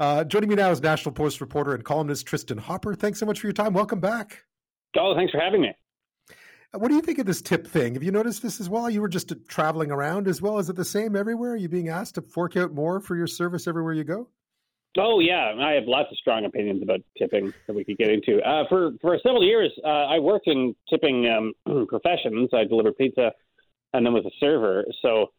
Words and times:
Uh, 0.00 0.24
joining 0.24 0.48
me 0.48 0.54
now 0.54 0.70
is 0.70 0.80
National 0.80 1.12
Post 1.12 1.42
reporter 1.42 1.74
and 1.74 1.84
columnist 1.84 2.26
Tristin 2.26 2.58
Hopper. 2.58 2.94
Thanks 2.94 3.20
so 3.20 3.26
much 3.26 3.38
for 3.38 3.46
your 3.46 3.52
time. 3.52 3.74
Welcome 3.74 4.00
back. 4.00 4.44
Oh, 4.98 5.14
thanks 5.14 5.30
for 5.30 5.38
having 5.38 5.60
me. 5.60 5.74
Uh, 6.72 6.78
what 6.78 6.88
do 6.88 6.94
you 6.94 7.02
think 7.02 7.18
of 7.18 7.26
this 7.26 7.42
tip 7.42 7.66
thing? 7.66 7.92
Have 7.92 8.02
you 8.02 8.10
noticed 8.10 8.42
this 8.42 8.60
as 8.60 8.70
well? 8.70 8.88
You 8.88 9.02
were 9.02 9.10
just 9.10 9.30
traveling 9.46 9.90
around 9.90 10.26
as 10.26 10.40
well. 10.40 10.58
Is 10.58 10.70
it 10.70 10.76
the 10.76 10.86
same 10.86 11.14
everywhere? 11.14 11.52
Are 11.52 11.56
you 11.56 11.68
being 11.68 11.90
asked 11.90 12.14
to 12.14 12.22
fork 12.22 12.56
out 12.56 12.72
more 12.72 12.98
for 12.98 13.14
your 13.14 13.26
service 13.26 13.66
everywhere 13.66 13.92
you 13.92 14.04
go? 14.04 14.28
Oh 14.96 15.20
yeah, 15.20 15.52
I 15.60 15.72
have 15.72 15.84
lots 15.86 16.10
of 16.10 16.16
strong 16.16 16.46
opinions 16.46 16.82
about 16.82 17.00
tipping 17.18 17.52
that 17.66 17.76
we 17.76 17.84
could 17.84 17.98
get 17.98 18.08
into. 18.08 18.40
Uh, 18.40 18.64
for 18.70 18.92
for 19.02 19.18
several 19.22 19.44
years, 19.44 19.70
uh, 19.84 20.06
I 20.06 20.18
worked 20.18 20.48
in 20.48 20.74
tipping 20.88 21.28
um, 21.28 21.86
professions. 21.88 22.48
I 22.54 22.64
delivered 22.64 22.96
pizza, 22.96 23.32
and 23.92 24.06
then 24.06 24.14
was 24.14 24.24
a 24.24 24.32
server. 24.40 24.86
So 25.02 25.30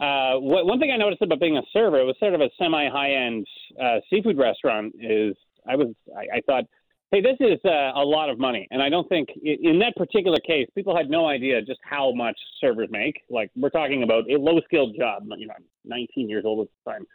uh, 0.00 0.34
what, 0.38 0.66
one 0.66 0.78
thing 0.78 0.90
I 0.92 0.96
noticed 0.96 1.22
about 1.22 1.40
being 1.40 1.58
a 1.58 1.62
server, 1.72 2.00
it 2.00 2.04
was 2.04 2.16
sort 2.18 2.34
of 2.34 2.40
a 2.40 2.48
semi 2.58 2.88
high 2.88 3.12
end 3.12 3.46
uh, 3.80 3.98
seafood 4.08 4.38
restaurant. 4.38 4.94
Is 4.98 5.36
I 5.68 5.76
was 5.76 5.88
I, 6.16 6.38
I 6.38 6.40
thought, 6.46 6.64
hey, 7.10 7.20
this 7.20 7.36
is 7.40 7.58
uh, 7.64 7.92
a 7.94 8.04
lot 8.04 8.30
of 8.30 8.38
money, 8.38 8.66
and 8.70 8.82
I 8.82 8.88
don't 8.88 9.08
think 9.08 9.28
in 9.42 9.78
that 9.80 9.94
particular 9.96 10.38
case, 10.46 10.68
people 10.74 10.96
had 10.96 11.10
no 11.10 11.26
idea 11.26 11.60
just 11.60 11.80
how 11.82 12.12
much 12.12 12.38
servers 12.60 12.88
make. 12.90 13.20
Like 13.28 13.50
we're 13.56 13.70
talking 13.70 14.02
about 14.02 14.24
a 14.30 14.38
low 14.38 14.60
skilled 14.64 14.96
job. 14.96 15.24
You 15.36 15.46
know, 15.46 15.54
I'm 15.56 15.64
19 15.84 16.28
years 16.28 16.44
old 16.46 16.66
at 16.66 16.72
the 16.84 16.90
time 16.92 17.06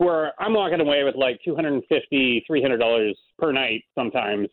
where 0.00 0.32
I'm 0.40 0.54
walking 0.54 0.80
away 0.80 1.04
with 1.04 1.14
like 1.14 1.38
250 1.44 2.44
$300 2.50 3.12
per 3.38 3.52
night 3.52 3.84
sometimes, 3.94 4.48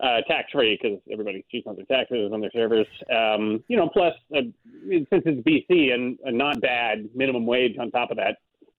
uh, 0.00 0.20
tax 0.22 0.50
free 0.52 0.78
because 0.80 0.98
everybody 1.10 1.44
cheats 1.50 1.66
on 1.66 1.76
their 1.76 1.84
taxes 1.86 2.30
on 2.32 2.40
their 2.40 2.50
servers. 2.52 2.86
Um, 3.10 3.62
you 3.68 3.76
know, 3.76 3.88
plus 3.88 4.14
uh, 4.36 4.40
since 4.88 5.06
it's 5.10 5.40
BC 5.42 5.92
and 5.92 6.18
a 6.24 6.32
not 6.32 6.60
bad 6.60 7.08
minimum 7.14 7.46
wage 7.46 7.76
on 7.78 7.90
top 7.90 8.10
of 8.10 8.16
that, 8.16 8.38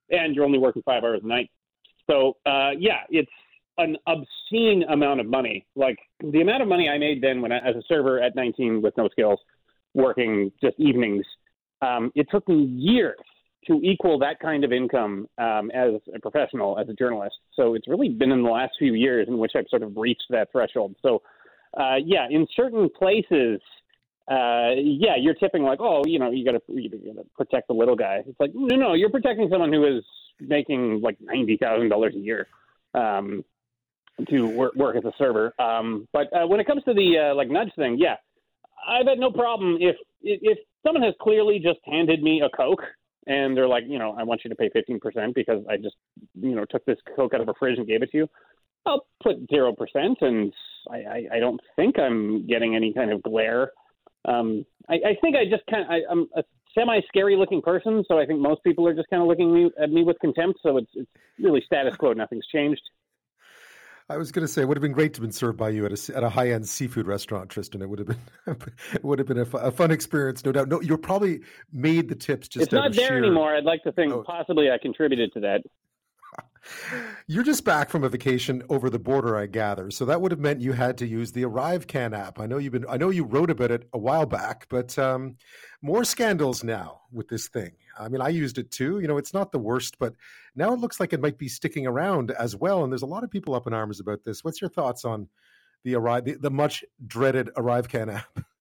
and 0.09 0.35
you're 0.35 0.45
only 0.45 0.59
working 0.59 0.83
five 0.83 1.03
hours 1.03 1.21
a 1.23 1.27
night. 1.27 1.49
So 2.09 2.37
uh, 2.45 2.71
yeah, 2.77 3.01
it's 3.09 3.31
an 3.77 3.97
obscene 4.07 4.83
amount 4.89 5.19
of 5.19 5.25
money. 5.25 5.65
Like 5.75 5.97
the 6.21 6.41
amount 6.41 6.61
of 6.61 6.67
money 6.67 6.89
I 6.89 6.97
made 6.97 7.21
then 7.21 7.41
when 7.41 7.51
I, 7.51 7.57
as 7.57 7.75
a 7.75 7.81
server 7.87 8.21
at 8.21 8.35
19 8.35 8.81
with 8.81 8.95
no 8.97 9.09
skills, 9.09 9.39
working 9.93 10.51
just 10.61 10.75
evenings. 10.77 11.25
Um, 11.81 12.11
it 12.15 12.27
took 12.31 12.47
me 12.47 12.63
years 12.63 13.17
to 13.67 13.81
equal 13.83 14.19
that 14.19 14.39
kind 14.39 14.63
of 14.63 14.71
income 14.71 15.27
um, 15.37 15.71
as 15.71 15.93
a 16.13 16.19
professional, 16.19 16.77
as 16.79 16.87
a 16.89 16.93
journalist. 16.93 17.35
So 17.53 17.73
it's 17.73 17.87
really 17.87 18.09
been 18.09 18.31
in 18.31 18.43
the 18.43 18.49
last 18.49 18.73
few 18.77 18.93
years 18.93 19.27
in 19.27 19.37
which 19.37 19.53
I've 19.55 19.65
sort 19.69 19.83
of 19.83 19.95
reached 19.95 20.25
that 20.29 20.51
threshold. 20.51 20.95
So, 21.01 21.21
uh, 21.77 21.95
yeah, 22.03 22.27
in 22.29 22.47
certain 22.55 22.89
places, 22.89 23.59
uh, 24.29 24.71
yeah, 24.77 25.15
you're 25.19 25.35
tipping 25.35 25.63
like, 25.63 25.79
oh, 25.81 26.03
you 26.05 26.19
know, 26.19 26.31
you 26.31 26.45
got 26.45 26.53
to 26.53 26.61
protect 27.35 27.67
the 27.67 27.73
little 27.73 27.95
guy. 27.95 28.23
It's 28.25 28.39
like, 28.39 28.51
no, 28.53 28.75
no, 28.75 28.93
you're 28.93 29.09
protecting 29.09 29.49
someone 29.51 29.71
who 29.71 29.97
is 29.97 30.03
making 30.39 31.01
like 31.01 31.17
ninety 31.21 31.57
thousand 31.57 31.89
dollars 31.89 32.13
a 32.15 32.19
year 32.19 32.47
um, 32.93 33.43
to 34.29 34.47
work, 34.47 34.75
work 34.75 34.95
as 34.95 35.05
a 35.05 35.13
server. 35.17 35.53
Um, 35.59 36.07
but 36.11 36.27
uh, 36.33 36.47
when 36.47 36.59
it 36.59 36.67
comes 36.67 36.83
to 36.83 36.93
the 36.93 37.29
uh, 37.31 37.35
like 37.35 37.49
nudge 37.49 37.71
thing, 37.75 37.97
yeah, 37.99 38.15
I've 38.87 39.07
had 39.07 39.19
no 39.19 39.31
problem 39.31 39.77
if 39.79 39.95
if 40.21 40.57
someone 40.85 41.03
has 41.03 41.13
clearly 41.21 41.59
just 41.59 41.79
handed 41.85 42.21
me 42.21 42.41
a 42.41 42.55
coke 42.55 42.83
and 43.27 43.55
they're 43.55 43.67
like, 43.67 43.83
you 43.87 43.99
know, 43.99 44.15
I 44.17 44.23
want 44.23 44.41
you 44.43 44.49
to 44.49 44.55
pay 44.55 44.69
15% 44.69 45.33
because 45.33 45.63
I 45.69 45.77
just, 45.77 45.95
you 46.35 46.55
know, 46.55 46.65
took 46.69 46.85
this 46.85 46.97
Coke 47.15 47.33
out 47.33 47.41
of 47.41 47.49
a 47.49 47.53
fridge 47.57 47.77
and 47.77 47.87
gave 47.87 48.03
it 48.03 48.11
to 48.11 48.17
you. 48.17 48.29
I'll 48.85 49.05
put 49.23 49.47
0%, 49.49 49.75
and 50.21 50.53
I, 50.91 50.95
I, 50.95 51.27
I 51.33 51.39
don't 51.39 51.59
think 51.75 51.97
I'm 51.97 52.45
getting 52.45 52.75
any 52.75 52.93
kind 52.93 53.11
of 53.11 53.23
glare. 53.23 53.71
Um, 54.25 54.65
I, 54.87 54.93
I 54.93 55.17
think 55.21 55.35
I 55.35 55.45
just 55.49 55.63
kind 55.69 55.83
of, 55.83 55.89
I, 55.89 55.99
I'm 56.09 56.27
a 56.35 56.43
semi 56.77 56.99
scary 57.07 57.35
looking 57.35 57.61
person, 57.61 58.03
so 58.07 58.19
I 58.19 58.25
think 58.25 58.39
most 58.39 58.63
people 58.63 58.87
are 58.87 58.93
just 58.93 59.09
kind 59.09 59.21
of 59.21 59.27
looking 59.27 59.71
at 59.81 59.89
me 59.89 60.03
with 60.03 60.19
contempt. 60.19 60.59
So 60.61 60.77
it's, 60.77 60.91
it's 60.93 61.09
really 61.39 61.63
status 61.65 61.95
quo. 61.95 62.13
Nothing's 62.13 62.45
changed. 62.47 62.81
I 64.07 64.17
was 64.17 64.31
going 64.31 64.45
to 64.45 64.51
say 64.51 64.61
it 64.61 64.67
would 64.67 64.77
have 64.77 64.83
been 64.83 64.91
great 64.91 65.15
to 65.15 65.17
have 65.17 65.23
been 65.23 65.31
served 65.31 65.57
by 65.57 65.69
you 65.69 65.85
at 65.85 65.91
a, 65.91 66.15
at 66.15 66.23
a 66.23 66.29
high 66.29 66.51
end 66.51 66.67
seafood 66.67 67.07
restaurant, 67.07 67.49
Tristin. 67.49 67.81
It 67.81 67.89
would 67.89 67.99
have 67.99 68.07
been 68.07 68.19
it 68.93 69.03
would 69.03 69.17
have 69.17 69.27
been 69.27 69.39
a, 69.39 69.57
a 69.57 69.71
fun 69.71 69.89
experience, 69.89 70.45
no 70.45 70.51
doubt. 70.51 70.67
No, 70.67 70.79
you 70.79 70.95
probably 70.97 71.41
made 71.73 72.07
the 72.07 72.15
tips 72.15 72.47
just. 72.47 72.65
It's 72.65 72.73
not 72.73 72.93
there 72.93 73.07
sheer... 73.07 73.17
anymore. 73.17 73.55
I'd 73.55 73.63
like 73.63 73.81
to 73.83 73.91
think 73.91 74.13
oh. 74.13 74.23
possibly 74.23 74.69
I 74.69 74.77
contributed 74.77 75.33
to 75.33 75.39
that. 75.41 75.61
You're 77.27 77.43
just 77.43 77.63
back 77.63 77.89
from 77.89 78.03
a 78.03 78.09
vacation 78.09 78.63
over 78.69 78.89
the 78.89 78.99
border, 78.99 79.35
I 79.35 79.45
gather. 79.45 79.91
So 79.91 80.05
that 80.05 80.21
would 80.21 80.31
have 80.31 80.39
meant 80.39 80.61
you 80.61 80.73
had 80.73 80.97
to 80.99 81.07
use 81.07 81.31
the 81.31 81.43
ArriveCan 81.43 82.17
app. 82.17 82.39
I 82.39 82.45
know 82.45 82.57
you've 82.57 82.73
been. 82.73 82.85
I 82.87 82.97
know 82.97 83.09
you 83.09 83.23
wrote 83.23 83.49
about 83.49 83.71
it 83.71 83.87
a 83.93 83.97
while 83.97 84.25
back, 84.25 84.67
but 84.69 84.97
um, 84.97 85.37
more 85.81 86.03
scandals 86.03 86.63
now 86.63 87.01
with 87.11 87.27
this 87.27 87.47
thing. 87.47 87.71
I 87.99 88.09
mean, 88.09 88.21
I 88.21 88.29
used 88.29 88.57
it 88.57 88.71
too. 88.71 88.99
You 88.99 89.07
know, 89.07 89.17
it's 89.17 89.33
not 89.33 89.51
the 89.51 89.59
worst, 89.59 89.97
but 89.99 90.13
now 90.55 90.73
it 90.73 90.79
looks 90.79 90.99
like 90.99 91.13
it 91.13 91.21
might 91.21 91.37
be 91.37 91.47
sticking 91.47 91.87
around 91.87 92.31
as 92.31 92.55
well. 92.55 92.83
And 92.83 92.91
there's 92.91 93.01
a 93.01 93.07
lot 93.07 93.23
of 93.23 93.31
people 93.31 93.55
up 93.55 93.67
in 93.67 93.73
arms 93.73 93.99
about 93.99 94.23
this. 94.23 94.43
What's 94.43 94.61
your 94.61 94.69
thoughts 94.69 95.05
on 95.05 95.27
the 95.83 95.95
arrive, 95.95 96.25
the, 96.25 96.33
the 96.33 96.51
much 96.51 96.83
dreaded 97.05 97.49
ArriveCan 97.55 98.13
app? 98.13 98.39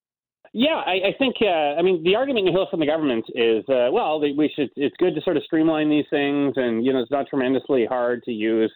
Yeah, 0.56 0.82
I, 0.87 1.09
I 1.09 1.15
think. 1.19 1.34
Uh, 1.42 1.75
I 1.78 1.82
mean, 1.82 2.03
the 2.04 2.15
argument 2.15 2.47
you 2.47 2.53
hear 2.53 2.65
from 2.70 2.81
the 2.81 2.87
government 2.87 3.25
is, 3.34 3.65
uh, 3.69 3.91
well, 3.92 4.20
we 4.20 4.50
should. 4.54 4.70
It's 4.76 4.97
good 4.98 5.15
to 5.16 5.20
sort 5.22 5.37
of 5.37 5.42
streamline 5.42 5.91
these 5.91 6.06
things, 6.10 6.54
and 6.56 6.84
you 6.84 6.92
know, 6.92 7.00
it's 7.00 7.10
not 7.10 7.26
tremendously 7.28 7.84
hard 7.84 8.22
to 8.22 8.32
use. 8.32 8.72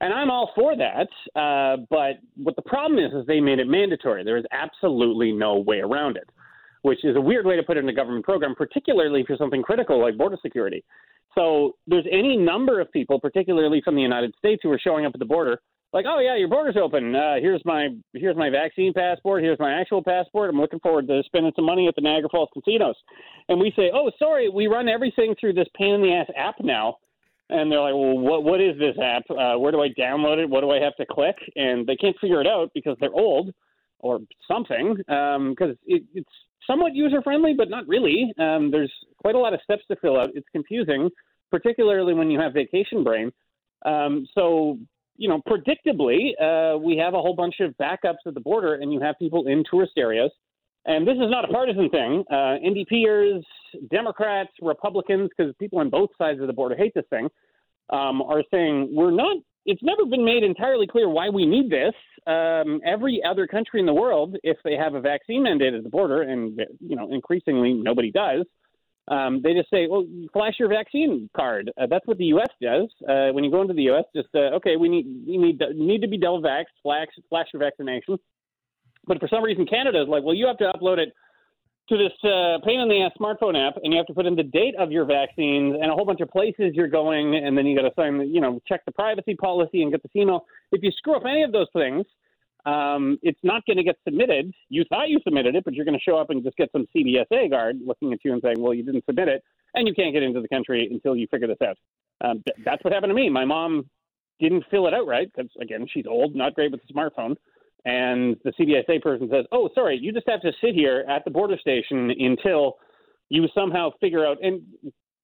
And 0.00 0.12
I'm 0.12 0.30
all 0.30 0.50
for 0.54 0.76
that. 0.76 1.08
Uh, 1.34 1.84
but 1.88 2.18
what 2.36 2.54
the 2.56 2.62
problem 2.62 2.98
is, 3.02 3.12
is 3.14 3.26
they 3.26 3.40
made 3.40 3.60
it 3.60 3.66
mandatory. 3.66 4.24
There 4.24 4.36
is 4.36 4.44
absolutely 4.52 5.32
no 5.32 5.58
way 5.58 5.78
around 5.78 6.16
it 6.16 6.28
which 6.82 7.04
is 7.04 7.16
a 7.16 7.20
weird 7.20 7.46
way 7.46 7.56
to 7.56 7.62
put 7.62 7.76
it 7.76 7.80
in 7.80 7.88
a 7.88 7.94
government 7.94 8.24
program, 8.24 8.54
particularly 8.54 9.24
for 9.26 9.36
something 9.36 9.62
critical 9.62 10.00
like 10.00 10.18
border 10.18 10.36
security. 10.42 10.84
So 11.34 11.76
there's 11.86 12.06
any 12.10 12.36
number 12.36 12.80
of 12.80 12.92
people, 12.92 13.18
particularly 13.18 13.80
from 13.82 13.94
the 13.94 14.02
United 14.02 14.34
States, 14.36 14.60
who 14.62 14.70
are 14.70 14.78
showing 14.78 15.06
up 15.06 15.12
at 15.14 15.18
the 15.18 15.24
border, 15.24 15.60
like, 15.92 16.06
oh 16.08 16.20
yeah, 16.20 16.36
your 16.36 16.48
border's 16.48 16.76
open. 16.82 17.14
Uh, 17.14 17.34
here's 17.40 17.62
my 17.64 17.88
here's 18.14 18.36
my 18.36 18.50
vaccine 18.50 18.92
passport. 18.92 19.42
Here's 19.42 19.58
my 19.58 19.80
actual 19.80 20.02
passport. 20.02 20.50
I'm 20.50 20.60
looking 20.60 20.80
forward 20.80 21.06
to 21.08 21.22
spending 21.26 21.52
some 21.54 21.66
money 21.66 21.88
at 21.88 21.94
the 21.94 22.00
Niagara 22.00 22.28
Falls 22.30 22.48
casinos. 22.54 22.96
And 23.48 23.60
we 23.60 23.72
say, 23.76 23.90
oh, 23.92 24.10
sorry, 24.18 24.48
we 24.48 24.66
run 24.66 24.88
everything 24.88 25.34
through 25.38 25.54
this 25.54 25.68
pain 25.76 25.94
in 25.94 26.02
the 26.02 26.12
ass 26.12 26.28
app 26.36 26.56
now. 26.60 26.96
And 27.48 27.70
they're 27.70 27.80
like, 27.80 27.94
well, 27.94 28.18
what 28.18 28.44
what 28.44 28.60
is 28.60 28.78
this 28.78 28.96
app? 29.02 29.24
Uh, 29.30 29.58
where 29.58 29.72
do 29.72 29.82
I 29.82 29.88
download 29.88 30.38
it? 30.38 30.48
What 30.48 30.62
do 30.62 30.70
I 30.70 30.80
have 30.80 30.96
to 30.96 31.06
click? 31.06 31.36
And 31.56 31.86
they 31.86 31.96
can't 31.96 32.16
figure 32.20 32.40
it 32.40 32.46
out 32.46 32.70
because 32.74 32.96
they're 33.00 33.12
old 33.12 33.52
or 33.98 34.20
something 34.48 34.96
because 34.96 35.70
um, 35.70 35.76
it, 35.86 36.02
it's 36.14 36.30
somewhat 36.66 36.94
user 36.94 37.22
friendly, 37.22 37.54
but 37.56 37.70
not 37.70 37.86
really. 37.86 38.32
Um, 38.38 38.70
there's 38.70 38.92
quite 39.18 39.34
a 39.34 39.38
lot 39.38 39.54
of 39.54 39.60
steps 39.62 39.82
to 39.88 39.96
fill 39.96 40.18
out. 40.18 40.30
It's 40.34 40.48
confusing, 40.52 41.08
particularly 41.50 42.14
when 42.14 42.30
you 42.30 42.40
have 42.40 42.52
vacation 42.52 43.04
brain. 43.04 43.32
Um, 43.84 44.26
so, 44.34 44.78
you 45.16 45.28
know, 45.28 45.40
predictably, 45.48 46.30
uh, 46.40 46.78
we 46.78 46.96
have 46.96 47.14
a 47.14 47.20
whole 47.20 47.34
bunch 47.34 47.56
of 47.60 47.76
backups 47.76 48.26
at 48.26 48.34
the 48.34 48.40
border, 48.40 48.74
and 48.74 48.92
you 48.92 49.00
have 49.00 49.16
people 49.18 49.46
in 49.46 49.62
tourist 49.70 49.92
areas. 49.96 50.30
And 50.84 51.06
this 51.06 51.14
is 51.14 51.30
not 51.30 51.44
a 51.44 51.48
partisan 51.48 51.88
thing. 51.90 52.24
Uh, 52.30 52.58
NDPers, 52.64 53.42
Democrats, 53.90 54.50
Republicans, 54.60 55.30
because 55.36 55.54
people 55.60 55.78
on 55.78 55.90
both 55.90 56.10
sides 56.18 56.40
of 56.40 56.48
the 56.48 56.52
border 56.52 56.74
hate 56.74 56.92
this 56.94 57.04
thing, 57.08 57.28
um, 57.90 58.22
are 58.22 58.42
saying 58.50 58.88
we're 58.92 59.12
not 59.12 59.36
it's 59.64 59.82
never 59.82 60.04
been 60.04 60.24
made 60.24 60.42
entirely 60.42 60.86
clear 60.86 61.08
why 61.08 61.28
we 61.28 61.46
need 61.46 61.70
this. 61.70 61.94
Um, 62.26 62.80
every 62.84 63.22
other 63.22 63.46
country 63.46 63.80
in 63.80 63.86
the 63.86 63.94
world, 63.94 64.36
if 64.42 64.56
they 64.64 64.74
have 64.74 64.94
a 64.94 65.00
vaccine 65.00 65.42
mandate 65.42 65.74
at 65.74 65.82
the 65.84 65.88
border, 65.88 66.22
and 66.22 66.60
you 66.80 66.96
know 66.96 67.12
increasingly 67.12 67.72
nobody 67.72 68.10
does, 68.10 68.44
um, 69.08 69.40
they 69.42 69.52
just 69.54 69.70
say, 69.70 69.86
"Well, 69.88 70.06
flash 70.32 70.54
your 70.58 70.68
vaccine 70.68 71.28
card." 71.36 71.70
Uh, 71.80 71.86
that's 71.88 72.06
what 72.06 72.18
the 72.18 72.26
U.S. 72.26 72.48
does. 72.60 72.88
Uh, 73.08 73.32
when 73.32 73.42
you 73.44 73.50
go 73.50 73.62
into 73.62 73.74
the 73.74 73.82
U.S., 73.84 74.04
just 74.14 74.28
uh, 74.34 74.56
okay, 74.56 74.76
we 74.76 74.88
need 74.88 75.06
you 75.26 75.40
need 75.40 75.60
need 75.74 76.02
to 76.02 76.08
be 76.08 76.18
vaxxed, 76.18 76.64
flash 76.82 77.08
flash 77.28 77.46
your 77.52 77.60
vaccination. 77.60 78.18
But 79.06 79.18
for 79.18 79.26
some 79.28 79.42
reason, 79.42 79.66
Canada 79.66 80.02
is 80.02 80.08
like, 80.08 80.22
"Well, 80.22 80.34
you 80.34 80.46
have 80.46 80.58
to 80.58 80.70
upload 80.72 80.98
it 80.98 81.12
to 81.88 81.98
this 81.98 82.12
uh, 82.22 82.58
pain 82.64 82.80
in 82.80 82.88
the 82.88 83.02
ass 83.02 83.12
smartphone 83.20 83.56
app, 83.56 83.74
and 83.82 83.92
you 83.92 83.96
have 83.96 84.06
to 84.06 84.14
put 84.14 84.24
in 84.24 84.36
the 84.36 84.44
date 84.44 84.74
of 84.78 84.92
your 84.92 85.04
vaccines 85.04 85.76
and 85.80 85.90
a 85.90 85.94
whole 85.94 86.04
bunch 86.04 86.20
of 86.20 86.30
places 86.30 86.72
you're 86.74 86.88
going, 86.88 87.34
and 87.34 87.58
then 87.58 87.66
you 87.66 87.76
got 87.76 87.82
to 87.82 87.94
sign, 87.96 88.20
you 88.32 88.40
know, 88.40 88.60
check 88.68 88.84
the 88.86 88.92
privacy 88.92 89.34
policy 89.34 89.82
and 89.82 89.90
get 89.90 90.02
the 90.02 90.20
email. 90.20 90.46
If 90.70 90.82
you 90.82 90.90
screw 90.92 91.16
up 91.16 91.24
any 91.28 91.42
of 91.42 91.52
those 91.52 91.66
things, 91.72 92.06
um, 92.64 93.18
it's 93.22 93.40
not 93.42 93.64
going 93.66 93.76
to 93.76 93.82
get 93.82 93.96
submitted. 94.04 94.52
You 94.68 94.84
thought 94.88 95.08
you 95.08 95.18
submitted 95.24 95.54
it, 95.56 95.64
but 95.64 95.74
you're 95.74 95.84
going 95.84 95.98
to 95.98 96.02
show 96.02 96.16
up 96.16 96.30
and 96.30 96.44
just 96.44 96.56
get 96.56 96.70
some 96.72 96.86
CBSA 96.94 97.50
guard 97.50 97.78
looking 97.84 98.12
at 98.12 98.20
you 98.24 98.32
and 98.32 98.42
saying, 98.42 98.60
"Well, 98.60 98.74
you 98.74 98.84
didn't 98.84 99.04
submit 99.06 99.28
it, 99.28 99.42
and 99.74 99.88
you 99.88 99.94
can't 99.94 100.12
get 100.14 100.22
into 100.22 100.40
the 100.40 100.48
country 100.48 100.88
until 100.90 101.16
you 101.16 101.26
figure 101.30 101.48
this 101.48 101.58
out." 101.66 101.76
Um, 102.24 102.42
th- 102.46 102.64
that's 102.64 102.84
what 102.84 102.92
happened 102.92 103.10
to 103.10 103.14
me. 103.14 103.28
My 103.28 103.44
mom 103.44 103.88
didn't 104.40 104.64
fill 104.70 104.86
it 104.86 104.94
out 104.94 105.06
right 105.06 105.28
because, 105.34 105.50
again, 105.60 105.86
she's 105.92 106.06
old, 106.06 106.34
not 106.34 106.54
great 106.54 106.72
with 106.72 106.80
a 106.88 106.92
smartphone 106.92 107.36
and 107.84 108.36
the 108.44 108.52
CBSA 108.52 109.02
person 109.02 109.28
says, 109.30 109.44
"Oh, 109.50 109.68
sorry, 109.74 109.98
you 110.00 110.12
just 110.12 110.28
have 110.28 110.40
to 110.42 110.52
sit 110.60 110.74
here 110.74 111.04
at 111.08 111.24
the 111.24 111.30
border 111.30 111.58
station 111.58 112.10
until 112.10 112.78
you 113.28 113.46
somehow 113.54 113.90
figure 114.00 114.24
out." 114.24 114.38
And 114.42 114.62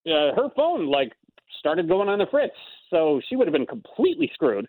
uh, 0.06 0.34
her 0.34 0.49
phone 0.56 0.87
like 0.87 1.12
started 1.61 1.88
going 1.88 2.08
on 2.08 2.19
the 2.19 2.26
fritz, 2.31 2.55
so 2.91 3.20
she 3.29 3.37
would 3.37 3.46
have 3.46 3.52
been 3.52 3.67
completely 3.67 4.31
screwed 4.34 4.67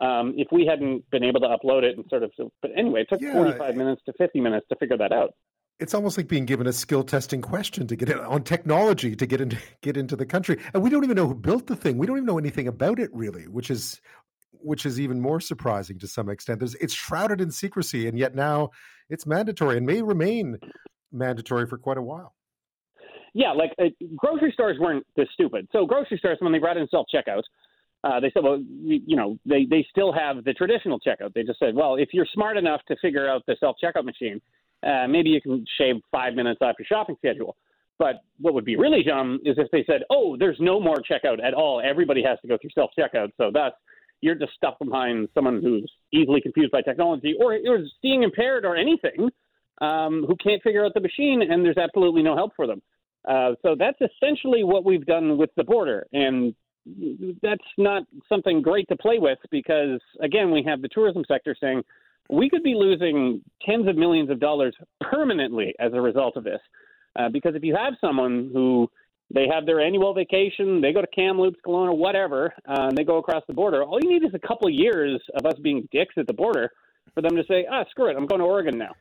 um, 0.00 0.34
if 0.36 0.48
we 0.52 0.66
hadn't 0.66 1.08
been 1.10 1.24
able 1.24 1.40
to 1.40 1.48
upload 1.48 1.82
it 1.82 1.96
and 1.96 2.04
sort 2.08 2.22
of. 2.22 2.30
But 2.62 2.70
anyway, 2.76 3.02
it 3.02 3.08
took 3.10 3.20
yeah. 3.20 3.32
45 3.32 3.76
minutes 3.76 4.02
to 4.06 4.12
50 4.18 4.40
minutes 4.40 4.66
to 4.70 4.76
figure 4.76 4.96
that 4.96 5.12
out. 5.12 5.34
it's 5.80 5.94
almost 5.94 6.16
like 6.16 6.28
being 6.28 6.44
given 6.44 6.66
a 6.66 6.72
skill 6.72 7.04
testing 7.04 7.40
question 7.40 7.86
to 7.86 7.96
get 7.96 8.08
in, 8.08 8.18
on 8.18 8.42
technology 8.42 9.14
to 9.16 9.26
get 9.26 9.40
into 9.40 9.58
get 9.82 9.96
into 9.96 10.16
the 10.16 10.26
country, 10.26 10.58
and 10.74 10.82
we 10.82 10.90
don't 10.90 11.04
even 11.04 11.16
know 11.16 11.26
who 11.26 11.34
built 11.34 11.66
the 11.66 11.76
thing. 11.76 11.98
We 11.98 12.06
don't 12.06 12.16
even 12.16 12.26
know 12.26 12.38
anything 12.38 12.68
about 12.68 12.98
it 12.98 13.10
really, 13.12 13.46
which 13.48 13.70
is 13.70 14.00
which 14.60 14.84
is 14.84 15.00
even 15.00 15.20
more 15.20 15.40
surprising 15.40 15.98
to 16.00 16.08
some 16.08 16.28
extent. 16.28 16.58
There's, 16.58 16.74
it's 16.76 16.94
shrouded 16.94 17.40
in 17.40 17.50
secrecy, 17.50 18.08
and 18.08 18.18
yet 18.18 18.34
now 18.34 18.70
it's 19.08 19.26
mandatory 19.26 19.76
and 19.76 19.86
may 19.86 20.02
remain 20.02 20.58
mandatory 21.12 21.66
for 21.66 21.78
quite 21.78 21.98
a 21.98 22.02
while. 22.02 22.34
Yeah, 23.34 23.52
like 23.52 23.72
uh, 23.80 23.84
grocery 24.16 24.50
stores 24.52 24.78
weren't 24.80 25.06
this 25.16 25.28
stupid. 25.32 25.68
So 25.72 25.86
grocery 25.86 26.18
stores, 26.18 26.38
when 26.40 26.52
they 26.52 26.58
brought 26.58 26.76
in 26.76 26.88
self 26.88 27.06
checkouts, 27.14 27.44
uh, 28.04 28.20
they 28.20 28.30
said, 28.32 28.44
well, 28.44 28.62
you 28.82 29.16
know, 29.16 29.38
they 29.44 29.64
they 29.64 29.86
still 29.90 30.12
have 30.12 30.44
the 30.44 30.52
traditional 30.52 31.00
checkout. 31.00 31.34
They 31.34 31.42
just 31.42 31.58
said, 31.58 31.74
well, 31.74 31.96
if 31.96 32.10
you're 32.12 32.26
smart 32.32 32.56
enough 32.56 32.80
to 32.88 32.96
figure 33.02 33.28
out 33.28 33.44
the 33.46 33.56
self 33.58 33.76
checkout 33.82 34.04
machine, 34.04 34.40
uh, 34.86 35.08
maybe 35.08 35.30
you 35.30 35.40
can 35.40 35.64
shave 35.76 35.96
five 36.12 36.34
minutes 36.34 36.60
off 36.62 36.76
your 36.78 36.86
shopping 36.86 37.16
schedule. 37.18 37.56
But 37.98 38.22
what 38.38 38.54
would 38.54 38.64
be 38.64 38.76
really 38.76 39.02
dumb 39.02 39.40
is 39.44 39.56
if 39.58 39.68
they 39.72 39.84
said, 39.84 40.02
oh, 40.10 40.36
there's 40.38 40.58
no 40.60 40.78
more 40.78 40.96
checkout 40.98 41.44
at 41.44 41.52
all. 41.52 41.82
Everybody 41.84 42.22
has 42.22 42.38
to 42.42 42.48
go 42.48 42.56
through 42.60 42.70
self 42.74 42.90
checkout. 42.96 43.30
So 43.36 43.50
thus, 43.52 43.72
you're 44.20 44.36
just 44.36 44.52
stuck 44.54 44.78
behind 44.78 45.28
someone 45.34 45.60
who's 45.60 45.90
easily 46.12 46.40
confused 46.40 46.70
by 46.70 46.82
technology 46.82 47.34
or, 47.40 47.54
or 47.66 47.80
seeing 48.00 48.22
impaired 48.22 48.64
or 48.64 48.76
anything 48.76 49.30
um, 49.80 50.24
who 50.26 50.36
can't 50.36 50.62
figure 50.62 50.84
out 50.84 50.94
the 50.94 51.00
machine, 51.00 51.42
and 51.42 51.64
there's 51.64 51.76
absolutely 51.76 52.22
no 52.22 52.36
help 52.36 52.52
for 52.54 52.66
them. 52.66 52.80
Uh, 53.28 53.52
so 53.62 53.74
that's 53.76 53.98
essentially 54.00 54.64
what 54.64 54.84
we've 54.84 55.04
done 55.04 55.36
with 55.36 55.50
the 55.56 55.64
border. 55.64 56.06
And 56.12 56.54
that's 57.42 57.60
not 57.76 58.04
something 58.28 58.62
great 58.62 58.88
to 58.88 58.96
play 58.96 59.18
with 59.18 59.38
because, 59.50 60.00
again, 60.20 60.50
we 60.50 60.62
have 60.62 60.82
the 60.82 60.88
tourism 60.88 61.24
sector 61.28 61.54
saying 61.60 61.82
we 62.30 62.48
could 62.48 62.62
be 62.62 62.74
losing 62.74 63.42
tens 63.66 63.88
of 63.88 63.96
millions 63.96 64.30
of 64.30 64.40
dollars 64.40 64.74
permanently 65.00 65.74
as 65.78 65.92
a 65.94 66.00
result 66.00 66.36
of 66.36 66.44
this. 66.44 66.60
Uh, 67.18 67.28
because 67.28 67.54
if 67.54 67.62
you 67.62 67.74
have 67.74 67.94
someone 68.00 68.50
who 68.52 68.88
they 69.34 69.46
have 69.52 69.66
their 69.66 69.80
annual 69.80 70.14
vacation, 70.14 70.80
they 70.80 70.92
go 70.92 71.00
to 71.00 71.06
Kamloops, 71.08 71.58
Kelowna, 71.66 71.96
whatever, 71.96 72.52
uh, 72.68 72.88
and 72.88 72.96
they 72.96 73.04
go 73.04 73.18
across 73.18 73.42
the 73.46 73.54
border, 73.54 73.82
all 73.82 73.98
you 74.02 74.10
need 74.10 74.24
is 74.24 74.34
a 74.34 74.46
couple 74.46 74.68
years 74.70 75.20
of 75.34 75.44
us 75.46 75.58
being 75.62 75.88
dicks 75.92 76.14
at 76.16 76.26
the 76.26 76.32
border 76.32 76.70
for 77.14 77.22
them 77.22 77.36
to 77.36 77.44
say, 77.48 77.66
ah, 77.70 77.84
screw 77.90 78.08
it, 78.10 78.16
I'm 78.16 78.26
going 78.26 78.40
to 78.40 78.46
Oregon 78.46 78.78
now. 78.78 78.92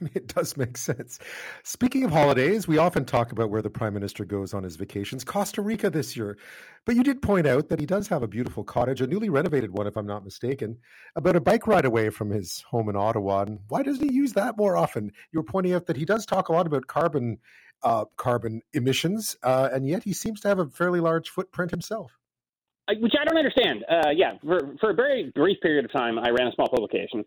It 0.14 0.28
does 0.28 0.56
make 0.56 0.76
sense. 0.76 1.18
Speaking 1.64 2.04
of 2.04 2.10
holidays, 2.10 2.66
we 2.66 2.78
often 2.78 3.04
talk 3.04 3.32
about 3.32 3.50
where 3.50 3.62
the 3.62 3.70
prime 3.70 3.94
minister 3.94 4.24
goes 4.24 4.54
on 4.54 4.62
his 4.62 4.76
vacations. 4.76 5.24
Costa 5.24 5.62
Rica 5.62 5.90
this 5.90 6.16
year. 6.16 6.38
But 6.84 6.96
you 6.96 7.02
did 7.02 7.20
point 7.20 7.46
out 7.46 7.68
that 7.68 7.80
he 7.80 7.86
does 7.86 8.08
have 8.08 8.22
a 8.22 8.28
beautiful 8.28 8.64
cottage, 8.64 9.00
a 9.00 9.06
newly 9.06 9.28
renovated 9.28 9.70
one, 9.70 9.86
if 9.86 9.96
I'm 9.96 10.06
not 10.06 10.24
mistaken, 10.24 10.78
about 11.16 11.36
a 11.36 11.40
bike 11.40 11.66
ride 11.66 11.84
away 11.84 12.10
from 12.10 12.30
his 12.30 12.62
home 12.62 12.88
in 12.88 12.96
Ottawa. 12.96 13.42
And 13.42 13.58
why 13.68 13.82
doesn't 13.82 14.08
he 14.08 14.14
use 14.14 14.32
that 14.34 14.56
more 14.56 14.76
often? 14.76 15.12
You 15.32 15.40
were 15.40 15.44
pointing 15.44 15.74
out 15.74 15.86
that 15.86 15.96
he 15.96 16.04
does 16.04 16.24
talk 16.24 16.48
a 16.48 16.52
lot 16.52 16.66
about 16.66 16.86
carbon 16.86 17.38
uh, 17.82 18.04
carbon 18.16 18.60
emissions, 18.72 19.36
uh, 19.42 19.68
and 19.72 19.86
yet 19.86 20.02
he 20.02 20.12
seems 20.12 20.40
to 20.40 20.48
have 20.48 20.58
a 20.58 20.66
fairly 20.66 20.98
large 20.98 21.30
footprint 21.30 21.70
himself. 21.70 22.18
Which 23.00 23.12
I 23.20 23.24
don't 23.24 23.36
understand. 23.36 23.84
Uh, 23.88 24.10
yeah, 24.16 24.32
for, 24.42 24.60
for 24.80 24.90
a 24.90 24.94
very 24.94 25.30
brief 25.34 25.60
period 25.60 25.84
of 25.84 25.92
time, 25.92 26.18
I 26.18 26.30
ran 26.30 26.48
a 26.48 26.52
small 26.52 26.68
publication 26.68 27.24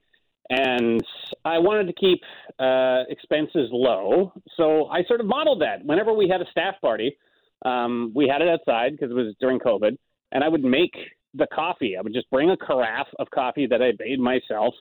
and 0.51 1.01
I 1.45 1.57
wanted 1.59 1.87
to 1.87 1.93
keep 1.93 2.21
uh, 2.59 3.03
expenses 3.09 3.69
low. 3.71 4.33
So 4.57 4.87
I 4.87 5.03
sort 5.05 5.21
of 5.21 5.25
modeled 5.25 5.61
that. 5.61 5.83
Whenever 5.85 6.13
we 6.13 6.27
had 6.27 6.41
a 6.41 6.51
staff 6.51 6.75
party, 6.81 7.17
um, 7.63 8.11
we 8.13 8.27
had 8.27 8.41
it 8.41 8.49
outside 8.49 8.91
because 8.91 9.11
it 9.11 9.13
was 9.13 9.33
during 9.39 9.59
COVID, 9.59 9.97
and 10.33 10.43
I 10.43 10.49
would 10.49 10.63
make 10.63 10.93
the 11.35 11.47
coffee. 11.53 11.95
I 11.97 12.01
would 12.01 12.13
just 12.13 12.29
bring 12.29 12.49
a 12.49 12.57
carafe 12.57 13.07
of 13.17 13.29
coffee 13.33 13.65
that 13.67 13.81
I 13.81 13.93
made 13.97 14.19
myself, 14.19 14.73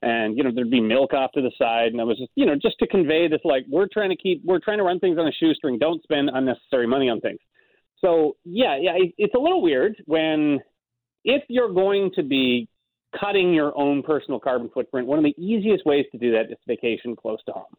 and 0.00 0.34
you 0.34 0.44
know 0.44 0.50
there'd 0.54 0.70
be 0.70 0.80
milk 0.80 1.12
off 1.12 1.32
to 1.32 1.42
the 1.42 1.52
side, 1.58 1.92
and 1.92 2.00
I 2.00 2.04
was 2.04 2.16
just 2.16 2.30
you 2.34 2.46
know 2.46 2.54
just 2.54 2.78
to 2.78 2.86
convey 2.86 3.28
this 3.28 3.40
like 3.44 3.66
we're 3.68 3.88
trying 3.92 4.10
to 4.10 4.16
keep 4.16 4.42
we're 4.46 4.60
trying 4.60 4.78
to 4.78 4.84
run 4.84 4.98
things 4.98 5.18
on 5.18 5.28
a 5.28 5.32
shoestring. 5.32 5.78
Don't 5.78 6.02
spend 6.04 6.30
unnecessary 6.32 6.86
money 6.86 7.10
on 7.10 7.20
things. 7.20 7.40
So 8.00 8.36
yeah, 8.46 8.78
yeah, 8.80 8.92
it's 9.18 9.34
a 9.34 9.38
little 9.38 9.60
weird 9.60 9.96
when 10.06 10.60
if 11.24 11.42
you're 11.48 11.72
going 11.74 12.12
to 12.14 12.22
be 12.22 12.66
cutting 13.18 13.52
your 13.52 13.76
own 13.78 14.02
personal 14.02 14.40
carbon 14.40 14.70
footprint, 14.72 15.06
one 15.06 15.18
of 15.18 15.24
the 15.24 15.34
easiest 15.42 15.84
ways 15.86 16.06
to 16.12 16.18
do 16.18 16.32
that 16.32 16.50
is 16.50 16.58
vacation 16.66 17.16
close 17.16 17.38
to 17.46 17.52
home. 17.52 17.74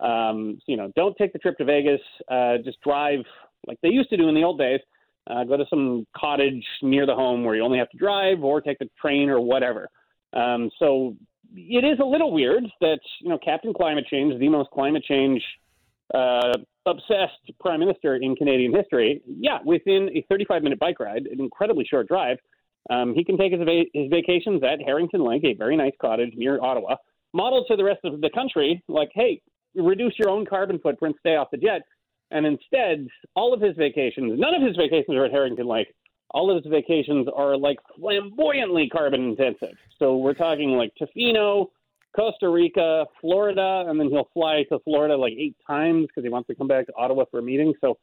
Um, 0.00 0.56
so, 0.58 0.64
you 0.66 0.76
know, 0.76 0.90
don't 0.96 1.16
take 1.16 1.32
the 1.32 1.38
trip 1.38 1.58
to 1.58 1.64
Vegas. 1.64 2.00
Uh, 2.30 2.56
just 2.64 2.80
drive 2.80 3.20
like 3.66 3.78
they 3.82 3.90
used 3.90 4.08
to 4.10 4.16
do 4.16 4.28
in 4.28 4.34
the 4.34 4.42
old 4.42 4.58
days. 4.58 4.80
Uh, 5.26 5.44
go 5.44 5.56
to 5.56 5.66
some 5.68 6.06
cottage 6.16 6.64
near 6.82 7.06
the 7.06 7.14
home 7.14 7.44
where 7.44 7.54
you 7.54 7.62
only 7.62 7.78
have 7.78 7.90
to 7.90 7.98
drive, 7.98 8.42
or 8.42 8.60
take 8.60 8.78
the 8.78 8.88
train 9.00 9.28
or 9.28 9.40
whatever. 9.40 9.88
Um, 10.32 10.70
so 10.78 11.14
it 11.54 11.84
is 11.84 11.98
a 12.00 12.04
little 12.04 12.32
weird 12.32 12.64
that 12.80 13.00
you 13.20 13.28
know 13.28 13.38
Captain 13.38 13.74
Climate 13.74 14.06
Change, 14.10 14.38
the 14.40 14.48
most 14.48 14.70
climate 14.70 15.04
change 15.04 15.42
uh, 16.14 16.54
obsessed 16.86 17.52
prime 17.60 17.80
minister 17.80 18.16
in 18.16 18.34
Canadian 18.34 18.74
history, 18.74 19.22
yeah, 19.26 19.58
within 19.64 20.08
a 20.14 20.24
35 20.28 20.62
minute 20.62 20.78
bike 20.78 20.98
ride, 20.98 21.26
an 21.26 21.38
incredibly 21.38 21.84
short 21.84 22.08
drive, 22.08 22.38
um, 22.88 23.14
he 23.14 23.24
can 23.24 23.36
take 23.36 23.52
his, 23.52 23.60
va- 23.60 23.84
his 23.92 24.08
vacations 24.10 24.62
at 24.62 24.80
Harrington 24.80 25.24
Lake, 25.24 25.44
a 25.44 25.54
very 25.54 25.76
nice 25.76 25.92
cottage 26.00 26.32
near 26.34 26.60
Ottawa, 26.62 26.96
modeled 27.32 27.66
to 27.68 27.76
the 27.76 27.84
rest 27.84 28.00
of 28.04 28.20
the 28.20 28.30
country 28.30 28.82
like, 28.88 29.10
hey, 29.14 29.40
reduce 29.74 30.18
your 30.18 30.30
own 30.30 30.46
carbon 30.46 30.78
footprint, 30.78 31.16
stay 31.20 31.36
off 31.36 31.50
the 31.50 31.56
jet. 31.56 31.82
And 32.30 32.46
instead, 32.46 33.08
all 33.34 33.52
of 33.52 33.60
his 33.60 33.76
vacations, 33.76 34.38
none 34.38 34.54
of 34.54 34.62
his 34.62 34.76
vacations 34.76 35.16
are 35.16 35.24
at 35.26 35.32
Harrington 35.32 35.66
Lake. 35.66 35.88
All 36.32 36.56
of 36.56 36.62
his 36.62 36.70
vacations 36.70 37.26
are 37.34 37.56
like 37.56 37.78
flamboyantly 37.98 38.88
carbon 38.88 39.30
intensive. 39.30 39.76
So 39.98 40.16
we're 40.16 40.34
talking 40.34 40.70
like 40.70 40.92
Tofino, 41.00 41.66
Costa 42.14 42.48
Rica, 42.48 43.06
Florida, 43.20 43.84
and 43.88 43.98
then 43.98 44.08
he'll 44.10 44.28
fly 44.32 44.64
to 44.70 44.78
Florida 44.80 45.16
like 45.16 45.32
eight 45.32 45.56
times 45.66 46.06
because 46.06 46.22
he 46.22 46.30
wants 46.30 46.46
to 46.48 46.54
come 46.54 46.68
back 46.68 46.86
to 46.86 46.92
Ottawa 46.96 47.24
for 47.30 47.40
a 47.40 47.42
meeting. 47.42 47.72
So, 47.80 47.98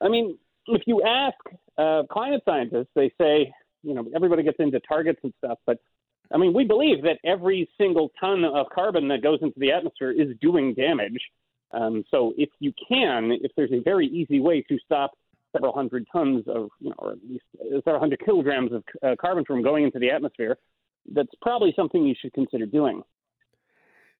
I 0.00 0.08
mean, 0.08 0.38
if 0.66 0.82
you 0.86 1.02
ask 1.02 1.36
uh, 1.76 2.02
climate 2.10 2.42
scientists, 2.46 2.88
they 2.94 3.12
say 3.20 3.52
you 3.82 3.94
know, 3.94 4.04
everybody 4.14 4.42
gets 4.42 4.58
into 4.58 4.80
targets 4.80 5.20
and 5.22 5.32
stuff, 5.38 5.58
but 5.66 5.78
I 6.32 6.36
mean, 6.36 6.52
we 6.52 6.64
believe 6.64 7.02
that 7.02 7.18
every 7.24 7.68
single 7.78 8.10
ton 8.20 8.44
of 8.44 8.66
carbon 8.74 9.08
that 9.08 9.22
goes 9.22 9.38
into 9.40 9.58
the 9.58 9.72
atmosphere 9.72 10.10
is 10.10 10.28
doing 10.40 10.74
damage. 10.74 11.18
Um, 11.72 12.04
so 12.10 12.34
if 12.36 12.50
you 12.60 12.72
can, 12.88 13.32
if 13.42 13.52
there's 13.56 13.72
a 13.72 13.80
very 13.80 14.06
easy 14.06 14.40
way 14.40 14.62
to 14.68 14.78
stop 14.84 15.12
several 15.52 15.72
hundred 15.72 16.06
tons 16.12 16.44
of, 16.46 16.68
you 16.80 16.90
know, 16.90 16.96
or 16.98 17.12
at 17.12 17.18
least 17.28 17.44
several 17.84 18.00
hundred 18.00 18.20
kilograms 18.24 18.72
of 18.72 18.84
uh, 19.02 19.16
carbon 19.20 19.44
from 19.44 19.62
going 19.62 19.84
into 19.84 19.98
the 19.98 20.10
atmosphere, 20.10 20.58
that's 21.14 21.32
probably 21.40 21.72
something 21.74 22.04
you 22.04 22.14
should 22.20 22.32
consider 22.34 22.66
doing. 22.66 23.02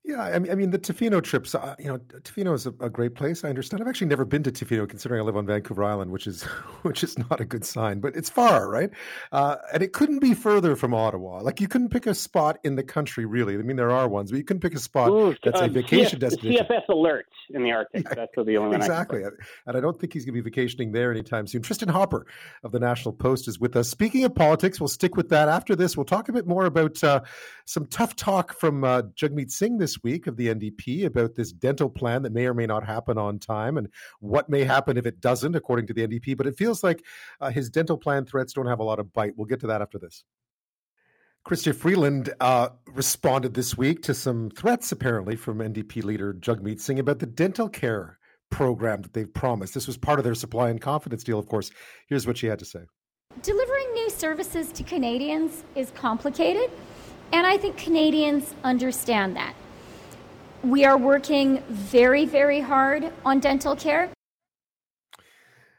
Yeah, 0.05 0.23
I 0.23 0.39
mean, 0.39 0.51
I 0.51 0.55
mean 0.55 0.71
the 0.71 0.79
Tofino 0.79 1.23
trips. 1.23 1.55
Uh, 1.55 1.75
you 1.79 1.87
know, 1.87 1.99
Tofino 1.99 2.55
is 2.55 2.67
a, 2.67 2.71
a, 2.81 2.89
great 2.89 3.15
place. 3.15 3.45
I 3.45 3.51
understand. 3.51 3.83
I've 3.83 3.89
actually 3.89 4.07
never 4.07 4.25
been 4.25 4.43
to 4.45 4.51
Tofino, 4.51 4.89
considering 4.89 5.21
I 5.21 5.25
live 5.25 5.37
on 5.37 5.45
Vancouver 5.45 5.85
Island, 5.85 6.11
which 6.11 6.27
is 6.27 6.43
which 6.83 7.05
is 7.05 7.19
not 7.19 7.41
a 7.41 7.45
good 7.45 7.65
sign. 7.65 8.01
But 8.01 8.17
it's 8.17 8.31
far, 8.31 8.71
right? 8.71 8.91
Uh, 9.33 9.57
and 9.73 9.83
it 9.83 9.93
couldn't 9.93 10.21
be 10.21 10.33
further 10.33 10.77
from 10.77 10.95
Ottawa. 10.95 11.43
Like 11.43 11.61
you 11.61 11.69
couldn't 11.69 11.91
pick 11.91 12.07
a 12.07 12.15
spot 12.15 12.59
in 12.65 12.77
the 12.77 12.83
country, 12.83 13.27
really. 13.27 13.55
I 13.55 13.59
mean, 13.59 13.77
there 13.77 13.91
are 13.91 14.09
ones, 14.09 14.31
but 14.31 14.39
you 14.39 14.45
couldn't 14.45 14.63
pick 14.63 14.75
a 14.75 14.79
spot 14.79 15.11
Ooh, 15.11 15.35
that's 15.45 15.61
uh, 15.61 15.65
a 15.65 15.69
vacation 15.69 16.19
destination. 16.19 16.65
CFS 16.65 16.87
alerts 16.89 17.25
in 17.51 17.63
the 17.63 17.73
Arctic. 17.73 18.05
Yeah, 18.05 18.15
that's 18.15 18.33
the 18.35 18.41
only 18.41 18.61
one. 18.61 18.75
Exactly, 18.77 19.25
I 19.25 19.29
and 19.67 19.77
I 19.77 19.81
don't 19.81 20.01
think 20.01 20.15
he's 20.15 20.25
going 20.25 20.35
to 20.35 20.43
be 20.43 20.51
vacationing 20.51 20.93
there 20.93 21.11
anytime 21.11 21.47
soon. 21.47 21.61
Tristin 21.61 21.91
Hopper 21.91 22.27
of 22.65 22.73
the 22.73 22.81
National 22.81 23.13
Post 23.13 23.47
is 23.47 23.61
with 23.61 23.77
us. 23.77 23.91
Speaking 23.91 24.25
of 24.25 24.35
politics, 24.35 24.81
we'll 24.81 24.89
stick 24.89 25.17
with 25.17 25.29
that 25.29 25.49
after 25.49 25.77
this. 25.77 25.99
We'll 25.99 26.07
talk 26.07 26.31
a 26.31 26.33
bit 26.33 26.47
more 26.47 26.65
about 26.65 27.05
uh, 27.05 27.21
some 27.67 27.85
tough 27.87 28.17
talk 28.17 28.55
from 28.55 28.85
uh, 28.85 29.03
Jagmeet 29.15 29.51
Singh 29.51 29.77
this 29.77 29.88
week 30.03 30.27
of 30.27 30.37
the 30.37 30.49
NDP 30.49 31.05
about 31.07 31.35
this 31.35 31.53
dental 31.53 31.89
plan 31.89 32.23
that 32.23 32.33
may 32.33 32.47
or 32.47 32.55
may 32.55 32.67
not 32.67 32.85
happen 32.85 33.17
on 33.17 33.39
time 33.39 33.77
and 33.77 33.89
what 34.21 34.49
may 34.49 34.65
happen 34.65 34.97
if 34.97 35.07
it 35.07 35.21
doesn't, 35.21 35.57
according 35.57 35.87
to 35.87 35.95
the 35.95 36.07
NDP. 36.07 36.37
But 36.37 36.47
it 36.47 36.57
feels 36.57 36.83
like 36.83 37.05
uh, 37.41 37.51
his 37.51 37.71
dental 37.71 37.97
plan 37.97 38.27
threats 38.27 38.53
don't 38.53 38.67
have 38.67 38.81
a 38.81 38.85
lot 38.85 38.99
of 38.99 39.13
bite. 39.13 39.35
We'll 39.37 39.47
get 39.47 39.61
to 39.61 39.69
that 39.69 39.83
after 39.83 39.99
this. 39.99 40.25
Chrystia 41.47 41.75
Freeland 41.75 42.35
uh, 42.41 42.69
responded 42.89 43.55
this 43.55 43.77
week 43.77 44.03
to 44.03 44.13
some 44.13 44.51
threats, 44.51 44.93
apparently, 44.93 45.35
from 45.35 45.59
NDP 45.59 46.05
leader 46.05 46.35
Jagmeet 46.35 46.81
Singh 46.81 46.99
about 46.99 47.21
the 47.21 47.27
dental 47.27 47.69
care 47.69 48.19
program 48.51 49.03
that 49.03 49.13
they've 49.15 49.33
promised. 49.33 49.75
This 49.75 49.87
was 49.87 49.97
part 49.97 50.19
of 50.19 50.25
their 50.25 50.35
supply 50.35 50.69
and 50.69 50.81
confidence 50.81 51.25
deal, 51.25 51.39
of 51.39 51.47
course. 51.47 51.71
Here's 52.09 52.27
what 52.27 52.37
she 52.37 52.47
had 52.47 52.59
to 52.59 52.65
say 52.65 52.81
Delivering 53.43 53.93
new 53.95 54.11
services 54.11 54.73
to 54.73 54.83
Canadians 54.83 55.65
is 55.75 55.91
complicated, 55.93 56.71
and 57.33 57.47
I 57.47 57.57
think 57.57 57.77
Canadians 57.77 58.55
understand 58.65 59.37
that. 59.37 59.55
We 60.65 60.85
are 60.85 60.99
working 60.99 61.63
very, 61.69 62.27
very 62.27 62.61
hard 62.61 63.13
on 63.25 63.39
dental 63.39 63.77
care. 63.77 64.11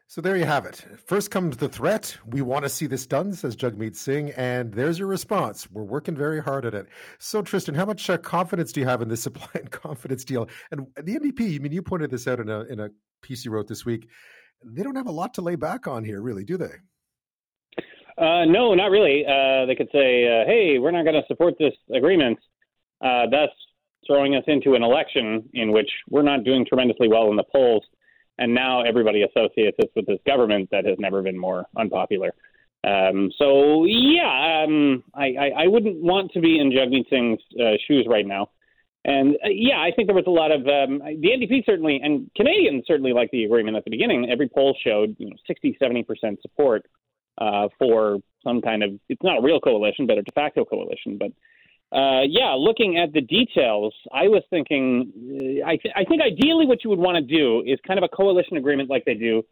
So 0.07 0.21
there 0.21 0.37
you 0.37 0.45
have 0.45 0.65
it. 0.65 0.83
First 1.05 1.29
comes 1.29 1.57
the 1.57 1.69
threat. 1.69 2.17
We 2.25 2.41
want 2.41 2.63
to 2.63 2.69
see 2.69 2.87
this 2.87 3.05
done, 3.05 3.33
says 3.33 3.55
Jagmeet 3.55 3.95
Singh. 3.95 4.31
And 4.31 4.73
there's 4.73 4.97
your 4.97 5.07
response. 5.07 5.69
We're 5.69 5.83
working 5.83 6.15
very 6.15 6.41
hard 6.41 6.65
at 6.65 6.73
it. 6.73 6.87
So, 7.19 7.43
Tristin, 7.43 7.75
how 7.75 7.85
much 7.85 8.09
uh, 8.09 8.17
confidence 8.17 8.71
do 8.71 8.79
you 8.79 8.87
have 8.87 9.03
in 9.03 9.07
this 9.09 9.21
supply 9.23 9.49
and 9.53 9.69
confidence 9.69 10.23
deal? 10.23 10.49
And 10.71 10.87
the 10.95 11.19
NDP, 11.19 11.55
I 11.55 11.59
mean, 11.59 11.73
you 11.73 11.83
pointed 11.83 12.09
this 12.09 12.27
out 12.27 12.39
in 12.39 12.49
a, 12.49 12.61
in 12.61 12.79
a 12.79 12.89
piece 13.21 13.45
you 13.45 13.51
wrote 13.51 13.67
this 13.67 13.85
week. 13.85 14.07
They 14.63 14.81
don't 14.81 14.95
have 14.95 15.07
a 15.07 15.11
lot 15.11 15.35
to 15.35 15.41
lay 15.41 15.55
back 15.55 15.87
on 15.87 16.03
here, 16.03 16.21
really, 16.21 16.43
do 16.43 16.57
they? 16.57 16.73
Uh, 18.17 18.45
no, 18.45 18.73
not 18.73 18.87
really. 18.91 19.25
Uh, 19.25 19.65
they 19.65 19.75
could 19.75 19.89
say, 19.91 20.25
uh, 20.25 20.45
hey, 20.45 20.79
we're 20.79 20.91
not 20.91 21.03
going 21.03 21.21
to 21.21 21.27
support 21.27 21.53
this 21.59 21.73
agreement. 21.93 22.39
Uh, 22.99 23.27
that's 23.29 23.53
throwing 24.05 24.35
us 24.35 24.43
into 24.47 24.75
an 24.75 24.83
election 24.83 25.47
in 25.53 25.71
which 25.71 25.89
we're 26.09 26.23
not 26.23 26.43
doing 26.43 26.65
tremendously 26.65 27.07
well 27.07 27.29
in 27.29 27.35
the 27.35 27.43
polls, 27.43 27.83
and 28.37 28.53
now 28.53 28.81
everybody 28.81 29.23
associates 29.23 29.77
us 29.79 29.89
with 29.95 30.05
this 30.05 30.19
government 30.25 30.69
that 30.71 30.85
has 30.85 30.97
never 30.99 31.21
been 31.21 31.37
more 31.37 31.65
unpopular. 31.77 32.33
Um, 32.83 33.29
so 33.37 33.83
yeah, 33.85 34.63
um, 34.63 35.03
I, 35.13 35.33
I, 35.37 35.63
I, 35.63 35.67
wouldn't 35.67 36.01
want 36.01 36.31
to 36.31 36.39
be 36.39 36.59
in 36.59 36.71
Jagmeet 36.71 37.09
Singh's 37.09 37.43
uh, 37.59 37.73
shoes 37.85 38.07
right 38.09 38.25
now. 38.25 38.51
And 39.03 39.35
uh, 39.35 39.49
yeah, 39.51 39.79
I 39.79 39.91
think 39.93 40.07
there 40.07 40.15
was 40.15 40.27
a 40.27 40.29
lot 40.29 40.51
of 40.51 40.61
um, 40.61 40.99
the 40.99 41.29
NDP 41.29 41.65
certainly, 41.65 41.99
and 42.01 42.31
Canadians 42.37 42.85
certainly 42.87 43.11
like 43.11 43.31
the 43.31 43.43
agreement 43.43 43.75
at 43.75 43.83
the 43.83 43.91
beginning. 43.91 44.29
Every 44.31 44.47
poll 44.47 44.77
showed 44.81 45.15
you 45.19 45.29
know 45.29 45.35
60, 45.45 45.75
70 45.77 46.03
percent 46.03 46.41
support 46.41 46.85
uh, 47.37 47.67
for 47.77 48.19
some 48.43 48.61
kind 48.61 48.83
of 48.83 48.91
it's 49.09 49.23
not 49.23 49.39
a 49.39 49.41
real 49.41 49.59
coalition, 49.59 50.07
but 50.07 50.17
a 50.17 50.21
de 50.21 50.31
facto 50.31 50.63
coalition. 50.63 51.17
But 51.17 51.31
uh, 51.91 52.21
yeah, 52.27 52.53
looking 52.57 52.97
at 52.97 53.13
the 53.13 53.21
details, 53.21 53.93
I 54.13 54.27
was 54.27 54.43
thinking, 54.51 55.11
uh, 55.63 55.67
I, 55.67 55.77
th- 55.77 55.93
I 55.95 56.03
think 56.05 56.21
ideally 56.21 56.67
what 56.67 56.83
you 56.83 56.89
would 56.91 56.99
want 56.99 57.15
to 57.15 57.21
do 57.21 57.63
is 57.65 57.79
kind 57.87 57.97
of 57.97 58.03
a 58.03 58.15
coalition 58.15 58.57
agreement 58.57 58.89
like 58.89 59.05
they 59.05 59.15
do 59.15 59.43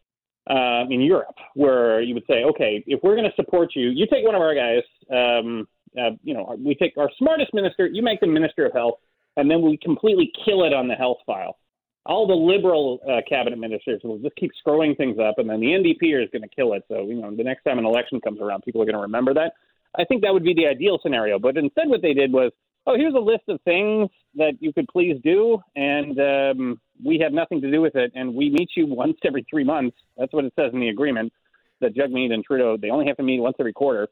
uh, 0.50 0.86
in 0.90 1.02
Europe, 1.02 1.36
where 1.56 2.00
you 2.00 2.14
would 2.14 2.26
say, 2.30 2.44
okay, 2.44 2.84
if 2.86 3.00
we're 3.02 3.16
going 3.16 3.30
to 3.30 3.36
support 3.36 3.72
you, 3.76 3.90
you 3.90 4.06
take 4.06 4.24
one 4.24 4.36
of 4.36 4.42
our 4.42 4.54
guys. 4.54 4.84
Um, 5.12 5.68
uh, 6.00 6.12
you 6.24 6.34
know, 6.36 6.56
we 6.64 6.76
take 6.76 6.96
our 6.98 7.10
smartest 7.18 7.54
minister, 7.54 7.88
you 7.88 8.04
make 8.04 8.20
them 8.20 8.34
minister 8.34 8.68
of 8.68 8.74
health, 8.74 9.00
and 9.36 9.50
then 9.50 9.62
we 9.62 9.78
completely 9.78 10.32
kill 10.46 10.64
it 10.64 10.74
on 10.74 10.88
the 10.88 10.96
health 10.96 11.18
file. 11.26 11.58
All 12.06 12.28
the 12.28 12.36
liberal 12.36 13.00
uh, 13.10 13.22
cabinet 13.28 13.58
ministers 13.58 14.02
will 14.04 14.20
just 14.20 14.36
keep 14.36 14.52
screwing 14.60 14.96
things 14.96 15.18
up, 15.20 15.40
and 15.40 15.50
then 15.50 15.60
the 15.60 15.68
NDP 15.68 16.24
is 16.24 16.30
going 16.32 16.44
to 16.44 16.56
kill 16.56 16.74
it. 16.74 16.84
So, 16.88 17.08
you 17.08 17.16
know, 17.16 17.36
the 17.36 17.44
next 17.44 17.64
time 17.64 17.80
an 17.80 17.86
election 17.86 18.22
comes 18.22 18.40
around, 18.40 18.62
people 18.64 18.82
are 18.82 18.86
going 18.86 18.96
to 18.96 19.02
remember 19.02 19.34
that. 19.34 19.54
I 19.98 20.04
think 20.06 20.22
that 20.22 20.34
would 20.34 20.44
be 20.44 20.54
the 20.54 20.68
ideal 20.68 21.00
scenario. 21.02 21.40
But 21.40 21.58
instead, 21.58 21.88
what 21.88 22.02
they 22.02 22.14
did 22.14 22.32
was, 22.32 22.52
oh, 22.86 22.96
here's 22.96 23.16
a 23.16 23.20
list 23.20 23.44
of 23.48 23.60
things 23.62 24.10
that 24.36 24.54
you 24.60 24.72
could 24.72 24.88
please 24.88 25.20
do, 25.24 25.60
and 25.76 26.20
um, 26.20 26.82
we 27.04 27.20
have 27.20 27.34
nothing 27.34 27.62
to 27.62 27.72
do 27.72 27.82
with 27.82 27.96
it, 27.96 28.12
and 28.16 28.34
we 28.34 28.50
meet 28.50 28.70
you 28.76 28.86
once 28.86 29.18
every 29.26 29.46
three 29.50 29.64
months. 29.64 29.98
That's 30.18 30.32
what 30.34 30.46
it 30.46 30.54
says 30.58 30.72
in 30.74 30.80
the 30.80 30.90
agreement 30.90 31.34
that 31.82 31.96
Jagmeet 31.96 32.32
and 32.32 32.44
Trudeau 32.44 32.78
they 32.78 32.90
only 32.90 33.06
have 33.06 33.18
to 33.18 33.24
meet 33.24 33.40
once 33.40 33.56
every 33.60 33.74
quarter, 33.74 34.08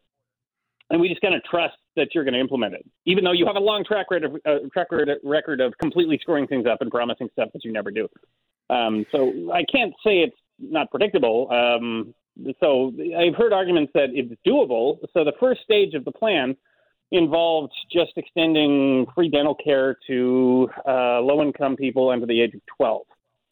and 0.89 0.99
we 1.01 1.09
just 1.09 1.21
kind 1.21 1.33
of 1.33 1.43
trust 1.43 1.75
that 1.95 2.09
you're 2.13 2.23
going 2.23 2.33
to 2.33 2.39
implement 2.39 2.73
it, 2.73 2.85
even 3.05 3.23
though 3.23 3.31
you 3.31 3.45
have 3.45 3.55
a 3.55 3.59
long 3.59 3.83
track 3.83 4.11
record 4.11 4.25
of 4.25 4.35
uh, 4.45 4.67
track 4.73 4.87
record 5.23 5.61
of 5.61 5.73
completely 5.81 6.17
screwing 6.21 6.47
things 6.47 6.65
up 6.65 6.81
and 6.81 6.91
promising 6.91 7.29
stuff 7.33 7.49
that 7.53 7.63
you 7.63 7.71
never 7.71 7.91
do. 7.91 8.07
Um, 8.69 9.05
so 9.11 9.51
I 9.53 9.63
can't 9.71 9.93
say 10.03 10.17
it's 10.17 10.37
not 10.59 10.89
predictable. 10.91 11.49
Um, 11.51 12.13
so 12.59 12.93
I've 13.17 13.35
heard 13.35 13.53
arguments 13.53 13.91
that 13.93 14.09
it's 14.11 14.33
doable. 14.45 14.99
So 15.13 15.23
the 15.23 15.33
first 15.39 15.61
stage 15.61 15.93
of 15.93 16.05
the 16.05 16.11
plan 16.11 16.55
involved 17.11 17.73
just 17.91 18.11
extending 18.17 19.05
free 19.15 19.29
dental 19.29 19.55
care 19.55 19.97
to 20.07 20.69
uh, 20.87 21.21
low 21.21 21.41
income 21.41 21.75
people 21.75 22.09
under 22.09 22.25
the 22.25 22.41
age 22.41 22.53
of 22.53 22.61
12. 22.77 23.01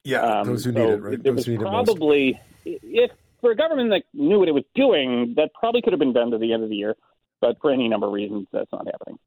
Yeah, 0.06 0.20
um, 0.20 0.48
those 0.48 0.66
who 0.66 0.74
so 0.74 0.80
need 0.80 0.90
it, 0.90 1.02
right? 1.02 1.24
Those 1.24 1.46
who 1.46 1.54
need 1.54 1.62
probably, 1.62 2.40
it 2.66 2.80
if 2.84 3.12
for 3.40 3.52
a 3.52 3.56
government 3.56 3.90
that 3.92 4.04
knew 4.14 4.40
what 4.40 4.48
it 4.48 4.54
was 4.54 4.66
doing, 4.76 5.34
that 5.38 5.54
probably 5.54 5.82
could 5.82 5.94
have 5.94 6.00
been 6.00 6.14
done 6.14 6.32
to 6.32 6.38
the 6.38 6.54
end 6.54 6.64
of 6.64 6.70
the 6.70 6.76
year. 6.76 6.96
But 7.40 7.60
for 7.62 7.72
any 7.72 7.88
number 7.88 8.08
of 8.08 8.14
reasons, 8.14 8.48
that's 8.52 8.72
not 8.72 8.86
happening 8.86 9.18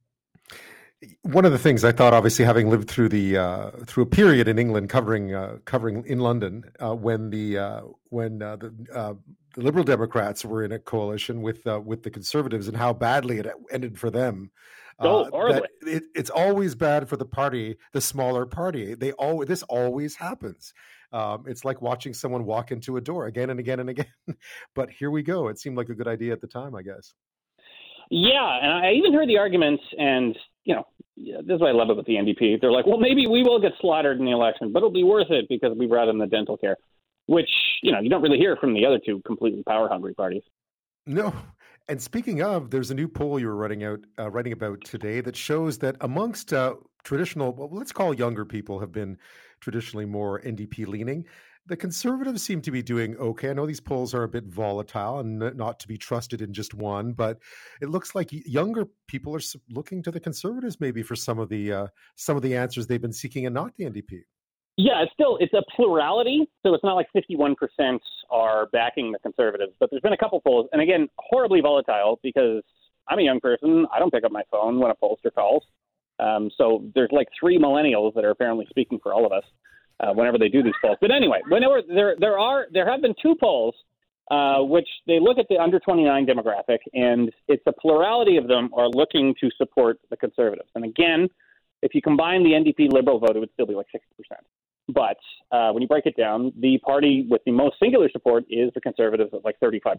one 1.22 1.44
of 1.44 1.52
the 1.52 1.58
things 1.58 1.84
I 1.84 1.92
thought, 1.92 2.14
obviously, 2.14 2.44
having 2.44 2.70
lived 2.70 2.88
through 2.88 3.10
the 3.10 3.36
uh, 3.36 3.70
through 3.84 4.04
a 4.04 4.06
period 4.06 4.48
in 4.48 4.58
England, 4.58 4.88
covering 4.88 5.34
uh, 5.34 5.58
covering 5.64 6.04
in 6.06 6.20
London, 6.20 6.64
uh, 6.80 6.94
when 6.94 7.30
the 7.30 7.58
uh, 7.58 7.80
when 8.08 8.42
uh, 8.42 8.56
the, 8.56 8.72
uh, 8.94 9.14
the, 9.56 9.62
Liberal 9.62 9.84
Democrats 9.84 10.44
were 10.44 10.64
in 10.64 10.72
a 10.72 10.78
coalition 10.78 11.42
with 11.42 11.64
with 11.84 12.02
the 12.02 12.10
Conservatives, 12.10 12.68
and 12.68 12.76
how 12.76 12.92
badly 12.92 13.38
it 13.38 13.46
ended 13.70 13.98
for 13.98 14.10
them. 14.10 14.50
Oh, 14.98 15.28
it, 15.82 16.04
it's 16.14 16.30
always 16.30 16.74
bad 16.74 17.08
for 17.08 17.16
the 17.16 17.26
party, 17.26 17.76
the 17.92 18.00
smaller 18.00 18.46
party. 18.46 18.94
They 18.94 19.12
always 19.12 19.48
this 19.48 19.62
always 19.64 20.16
happens. 20.16 20.72
Um, 21.12 21.44
it's 21.46 21.64
like 21.64 21.82
watching 21.82 22.14
someone 22.14 22.44
walk 22.44 22.72
into 22.72 22.96
a 22.96 23.00
door 23.00 23.26
again 23.26 23.50
and 23.50 23.60
again 23.60 23.80
and 23.80 23.90
again. 23.90 24.06
but 24.74 24.90
here 24.90 25.10
we 25.10 25.22
go. 25.22 25.48
It 25.48 25.58
seemed 25.58 25.76
like 25.76 25.88
a 25.88 25.94
good 25.94 26.08
idea 26.08 26.32
at 26.32 26.40
the 26.40 26.46
time, 26.46 26.74
I 26.74 26.82
guess. 26.82 27.14
Yeah, 28.10 28.58
and 28.62 28.86
I 28.86 28.92
even 28.92 29.12
heard 29.12 29.28
the 29.28 29.38
arguments, 29.38 29.82
and 29.98 30.36
you 30.64 30.74
know, 30.74 30.86
this 31.16 31.56
is 31.56 31.60
what 31.60 31.68
I 31.68 31.72
love 31.72 31.90
about 31.90 32.06
the 32.06 32.14
NDP. 32.14 32.60
They're 32.60 32.72
like, 32.72 32.86
well, 32.86 32.98
maybe 32.98 33.26
we 33.26 33.42
will 33.42 33.60
get 33.60 33.72
slaughtered 33.80 34.18
in 34.18 34.24
the 34.24 34.32
election, 34.32 34.72
but 34.72 34.80
it'll 34.80 34.90
be 34.90 35.04
worth 35.04 35.30
it 35.30 35.46
because 35.48 35.76
we 35.76 35.86
brought 35.86 36.08
in 36.08 36.18
the 36.18 36.26
dental 36.26 36.56
care, 36.56 36.76
which 37.26 37.50
you 37.82 37.92
know 37.92 38.00
you 38.00 38.08
don't 38.08 38.22
really 38.22 38.38
hear 38.38 38.56
from 38.56 38.74
the 38.74 38.84
other 38.84 38.98
two 39.04 39.20
completely 39.26 39.62
power 39.62 39.88
hungry 39.88 40.14
parties. 40.14 40.42
No. 41.06 41.34
And 41.88 42.02
speaking 42.02 42.42
of, 42.42 42.70
there's 42.70 42.90
a 42.90 42.94
new 42.96 43.06
poll 43.06 43.38
you 43.38 43.46
were 43.46 43.54
writing 43.54 43.84
out, 43.84 44.00
uh, 44.18 44.28
writing 44.28 44.52
about 44.52 44.82
today 44.82 45.20
that 45.20 45.36
shows 45.36 45.78
that 45.78 45.94
amongst 46.00 46.52
uh, 46.52 46.74
traditional, 47.04 47.52
well, 47.52 47.68
let's 47.70 47.92
call 47.92 48.12
younger 48.12 48.44
people, 48.44 48.80
have 48.80 48.90
been 48.90 49.16
traditionally 49.60 50.04
more 50.04 50.40
NDP 50.40 50.88
leaning 50.88 51.24
the 51.66 51.76
conservatives 51.76 52.42
seem 52.42 52.60
to 52.62 52.70
be 52.70 52.82
doing 52.82 53.16
okay. 53.16 53.50
I 53.50 53.52
know 53.52 53.66
these 53.66 53.80
polls 53.80 54.14
are 54.14 54.22
a 54.22 54.28
bit 54.28 54.44
volatile 54.44 55.18
and 55.18 55.38
not 55.56 55.80
to 55.80 55.88
be 55.88 55.98
trusted 55.98 56.40
in 56.40 56.52
just 56.52 56.74
one, 56.74 57.12
but 57.12 57.38
it 57.80 57.88
looks 57.88 58.14
like 58.14 58.28
younger 58.30 58.86
people 59.08 59.34
are 59.34 59.40
looking 59.70 60.02
to 60.04 60.10
the 60.10 60.20
conservatives 60.20 60.80
maybe 60.80 61.02
for 61.02 61.16
some 61.16 61.38
of 61.38 61.48
the 61.48 61.72
uh, 61.72 61.86
some 62.14 62.36
of 62.36 62.42
the 62.42 62.56
answers 62.56 62.86
they've 62.86 63.00
been 63.00 63.12
seeking, 63.12 63.46
and 63.46 63.54
not 63.54 63.74
the 63.76 63.84
NDP. 63.84 64.20
Yeah, 64.76 65.02
it's 65.02 65.12
still 65.12 65.38
it's 65.40 65.54
a 65.54 65.62
plurality, 65.74 66.46
so 66.62 66.74
it's 66.74 66.84
not 66.84 66.94
like 66.94 67.08
51% 67.14 67.54
are 68.30 68.66
backing 68.66 69.12
the 69.12 69.18
conservatives, 69.18 69.72
but 69.80 69.90
there's 69.90 70.02
been 70.02 70.12
a 70.12 70.18
couple 70.18 70.40
polls, 70.40 70.68
and 70.72 70.82
again, 70.82 71.08
horribly 71.18 71.60
volatile 71.60 72.20
because 72.22 72.62
I'm 73.08 73.18
a 73.18 73.22
young 73.22 73.40
person. 73.40 73.86
I 73.94 73.98
don't 73.98 74.12
pick 74.12 74.24
up 74.24 74.32
my 74.32 74.42
phone 74.50 74.78
when 74.78 74.90
a 74.90 74.94
pollster 74.94 75.32
calls. 75.34 75.62
Um, 76.18 76.50
so 76.56 76.84
there's 76.94 77.10
like 77.12 77.28
three 77.38 77.58
millennials 77.58 78.14
that 78.14 78.24
are 78.24 78.30
apparently 78.30 78.66
speaking 78.68 78.98
for 79.02 79.14
all 79.14 79.26
of 79.26 79.32
us 79.32 79.44
uh, 80.00 80.12
whenever 80.12 80.38
they 80.38 80.48
do 80.48 80.62
these 80.62 80.74
polls. 80.82 80.98
But 81.00 81.10
anyway, 81.10 81.40
whenever 81.48 81.82
there 81.82 82.16
there 82.18 82.38
are 82.38 82.66
there 82.70 82.90
have 82.90 83.00
been 83.00 83.14
two 83.22 83.34
polls 83.34 83.74
uh, 84.30 84.58
which 84.58 84.88
they 85.06 85.20
look 85.20 85.38
at 85.38 85.46
the 85.48 85.56
under 85.56 85.78
29 85.78 86.26
demographic, 86.26 86.78
and 86.94 87.30
it's 87.48 87.62
a 87.66 87.72
plurality 87.72 88.36
of 88.36 88.48
them 88.48 88.70
are 88.74 88.88
looking 88.88 89.34
to 89.40 89.48
support 89.56 90.00
the 90.10 90.16
conservatives. 90.16 90.68
And 90.74 90.84
again, 90.84 91.28
if 91.82 91.94
you 91.94 92.02
combine 92.02 92.42
the 92.42 92.50
NDP 92.50 92.92
Liberal 92.92 93.20
vote, 93.20 93.36
it 93.36 93.38
would 93.38 93.52
still 93.52 93.66
be 93.66 93.74
like 93.74 93.86
60%. 93.94 94.00
But 94.88 95.16
uh, 95.50 95.70
when 95.72 95.82
you 95.82 95.88
break 95.88 96.06
it 96.06 96.16
down, 96.16 96.52
the 96.60 96.78
party 96.78 97.26
with 97.28 97.42
the 97.44 97.52
most 97.52 97.76
singular 97.80 98.08
support 98.10 98.44
is 98.48 98.70
the 98.74 98.80
Conservatives 98.80 99.30
at 99.32 99.44
like 99.44 99.58
35%. 99.60 99.98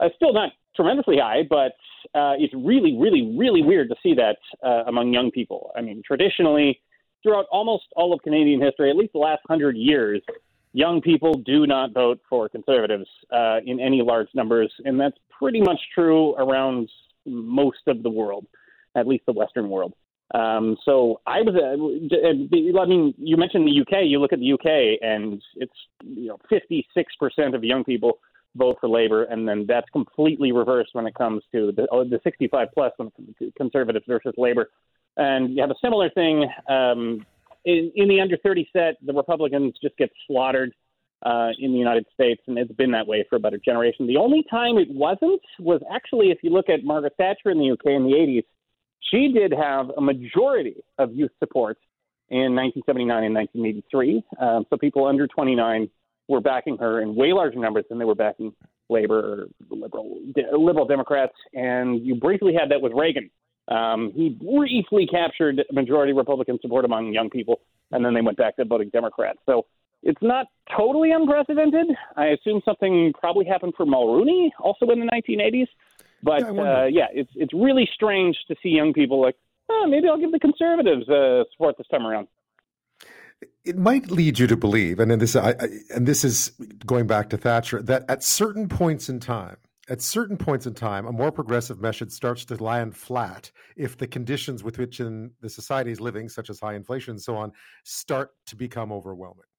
Uh, 0.00 0.08
still 0.16 0.32
not 0.32 0.52
tremendously 0.74 1.18
high, 1.18 1.42
but 1.48 1.72
uh, 2.18 2.32
it's 2.38 2.54
really, 2.54 2.96
really, 2.96 3.34
really 3.36 3.62
weird 3.62 3.90
to 3.90 3.96
see 4.02 4.14
that 4.14 4.38
uh, 4.64 4.84
among 4.86 5.12
young 5.12 5.30
people. 5.30 5.70
I 5.76 5.82
mean, 5.82 6.02
traditionally, 6.06 6.80
throughout 7.22 7.44
almost 7.52 7.84
all 7.96 8.14
of 8.14 8.22
Canadian 8.22 8.62
history, 8.62 8.88
at 8.90 8.96
least 8.96 9.12
the 9.12 9.18
last 9.18 9.42
hundred 9.46 9.76
years, 9.76 10.22
young 10.72 11.02
people 11.02 11.34
do 11.34 11.66
not 11.66 11.92
vote 11.92 12.20
for 12.28 12.48
conservatives 12.48 13.06
uh, 13.30 13.58
in 13.66 13.78
any 13.80 14.00
large 14.00 14.28
numbers, 14.34 14.72
and 14.84 14.98
that's 14.98 15.16
pretty 15.38 15.60
much 15.60 15.80
true 15.94 16.34
around 16.36 16.88
most 17.26 17.80
of 17.86 18.02
the 18.02 18.10
world, 18.10 18.46
at 18.94 19.06
least 19.06 19.24
the 19.26 19.32
Western 19.32 19.68
world. 19.68 19.92
Um, 20.32 20.76
so 20.84 21.20
I 21.26 21.40
was, 21.42 21.54
uh, 21.56 22.80
I 22.80 22.86
mean, 22.86 23.14
you 23.18 23.36
mentioned 23.36 23.66
the 23.66 23.80
UK. 23.80 24.04
You 24.04 24.20
look 24.20 24.32
at 24.32 24.38
the 24.38 24.52
UK, 24.52 25.00
and 25.02 25.42
it's 25.56 25.72
you 26.04 26.28
know 26.28 26.38
56 26.48 27.12
percent 27.18 27.54
of 27.54 27.64
young 27.64 27.82
people 27.84 28.20
vote 28.56 28.76
for 28.80 28.88
Labour, 28.88 29.24
and 29.24 29.48
then 29.48 29.64
that's 29.66 29.88
completely 29.90 30.52
reversed 30.52 30.90
when 30.92 31.06
it 31.06 31.14
comes 31.14 31.42
to 31.52 31.72
the, 31.76 31.86
oh, 31.90 32.04
the 32.04 32.20
65 32.24 32.68
plus 32.74 32.92
Conservatives 33.56 34.04
versus 34.08 34.34
Labour. 34.36 34.70
And 35.16 35.54
you 35.54 35.60
have 35.60 35.70
a 35.70 35.78
similar 35.82 36.10
thing 36.10 36.46
um, 36.68 37.24
in, 37.64 37.92
in 37.94 38.08
the 38.08 38.20
under 38.20 38.36
30 38.38 38.68
set. 38.72 38.94
The 39.04 39.12
Republicans 39.12 39.74
just 39.82 39.96
get 39.96 40.10
slaughtered 40.26 40.72
uh, 41.24 41.50
in 41.58 41.72
the 41.72 41.78
United 41.78 42.06
States, 42.14 42.40
and 42.46 42.58
it's 42.58 42.72
been 42.72 42.90
that 42.92 43.06
way 43.06 43.24
for 43.28 43.36
about 43.36 43.54
a 43.54 43.58
generation. 43.58 44.06
The 44.06 44.16
only 44.16 44.44
time 44.50 44.78
it 44.78 44.88
wasn't 44.90 45.40
was 45.58 45.80
actually 45.92 46.30
if 46.30 46.38
you 46.42 46.50
look 46.50 46.68
at 46.68 46.84
Margaret 46.84 47.14
Thatcher 47.18 47.50
in 47.50 47.58
the 47.58 47.70
UK 47.72 47.86
in 47.86 48.04
the 48.04 48.12
80s, 48.12 48.44
she 49.10 49.32
did 49.32 49.52
have 49.52 49.90
a 49.96 50.00
majority 50.00 50.76
of 50.98 51.12
youth 51.14 51.32
support 51.38 51.78
in 52.28 52.54
1979 52.54 53.24
and 53.24 53.34
1983. 53.34 54.24
Um, 54.40 54.66
so 54.70 54.76
people 54.76 55.06
under 55.06 55.26
29 55.26 55.88
were 56.28 56.40
backing 56.40 56.76
her 56.78 57.00
in 57.00 57.14
way 57.14 57.32
larger 57.32 57.58
numbers 57.58 57.84
than 57.88 57.98
they 57.98 58.04
were 58.04 58.14
backing 58.14 58.52
Labour 58.88 59.48
or 59.70 59.76
liberal 59.76 60.18
liberal 60.52 60.86
Democrats. 60.86 61.34
And 61.54 62.04
you 62.04 62.14
briefly 62.14 62.54
had 62.54 62.70
that 62.70 62.80
with 62.80 62.92
Reagan 62.94 63.30
um, 63.70 64.12
he 64.14 64.30
briefly 64.30 65.06
captured 65.06 65.62
majority 65.72 66.12
Republican 66.12 66.58
support 66.60 66.84
among 66.84 67.12
young 67.12 67.30
people, 67.30 67.60
and 67.92 68.04
then 68.04 68.14
they 68.14 68.20
went 68.20 68.36
back 68.36 68.56
to 68.56 68.64
voting 68.64 68.90
Democrat. 68.90 69.36
So 69.46 69.66
it's 70.02 70.20
not 70.20 70.46
totally 70.76 71.12
unprecedented. 71.12 71.86
I 72.16 72.26
assume 72.26 72.62
something 72.64 73.12
probably 73.18 73.46
happened 73.46 73.74
for 73.76 73.86
Mulroney 73.86 74.50
also 74.58 74.86
in 74.90 75.00
the 75.00 75.06
1980s. 75.06 75.68
But 76.22 76.42
yeah, 76.42 76.62
uh, 76.62 76.84
yeah 76.84 77.06
it's 77.12 77.30
it's 77.34 77.54
really 77.54 77.88
strange 77.92 78.36
to 78.48 78.56
see 78.62 78.70
young 78.70 78.92
people 78.92 79.20
like, 79.20 79.36
oh, 79.68 79.86
maybe 79.88 80.08
I'll 80.08 80.18
give 80.18 80.32
the 80.32 80.38
conservatives 80.38 81.08
uh, 81.08 81.44
support 81.52 81.78
this 81.78 81.86
time 81.88 82.06
around. 82.06 82.28
It 83.64 83.76
might 83.76 84.10
lead 84.10 84.38
you 84.38 84.46
to 84.46 84.56
believe, 84.56 85.00
and 85.00 85.10
this 85.20 85.36
I, 85.36 85.50
I, 85.50 85.68
and 85.94 86.06
this 86.06 86.24
is 86.24 86.52
going 86.86 87.06
back 87.06 87.30
to 87.30 87.36
Thatcher, 87.36 87.82
that 87.82 88.04
at 88.08 88.22
certain 88.22 88.68
points 88.68 89.08
in 89.08 89.20
time, 89.20 89.56
at 89.88 90.00
certain 90.00 90.36
points 90.36 90.66
in 90.66 90.74
time, 90.74 91.06
a 91.06 91.12
more 91.12 91.32
progressive 91.32 91.80
message 91.80 92.10
starts 92.12 92.44
to 92.46 92.62
land 92.62 92.96
flat 92.96 93.50
if 93.76 93.96
the 93.96 94.06
conditions 94.06 94.62
with 94.62 94.78
which 94.78 95.00
in 95.00 95.32
the 95.40 95.50
society 95.50 95.90
is 95.90 96.00
living, 96.00 96.28
such 96.28 96.48
as 96.48 96.60
high 96.60 96.74
inflation 96.74 97.12
and 97.12 97.20
so 97.20 97.36
on, 97.36 97.52
start 97.84 98.30
to 98.46 98.56
become 98.56 98.92
overwhelming. 98.92 99.49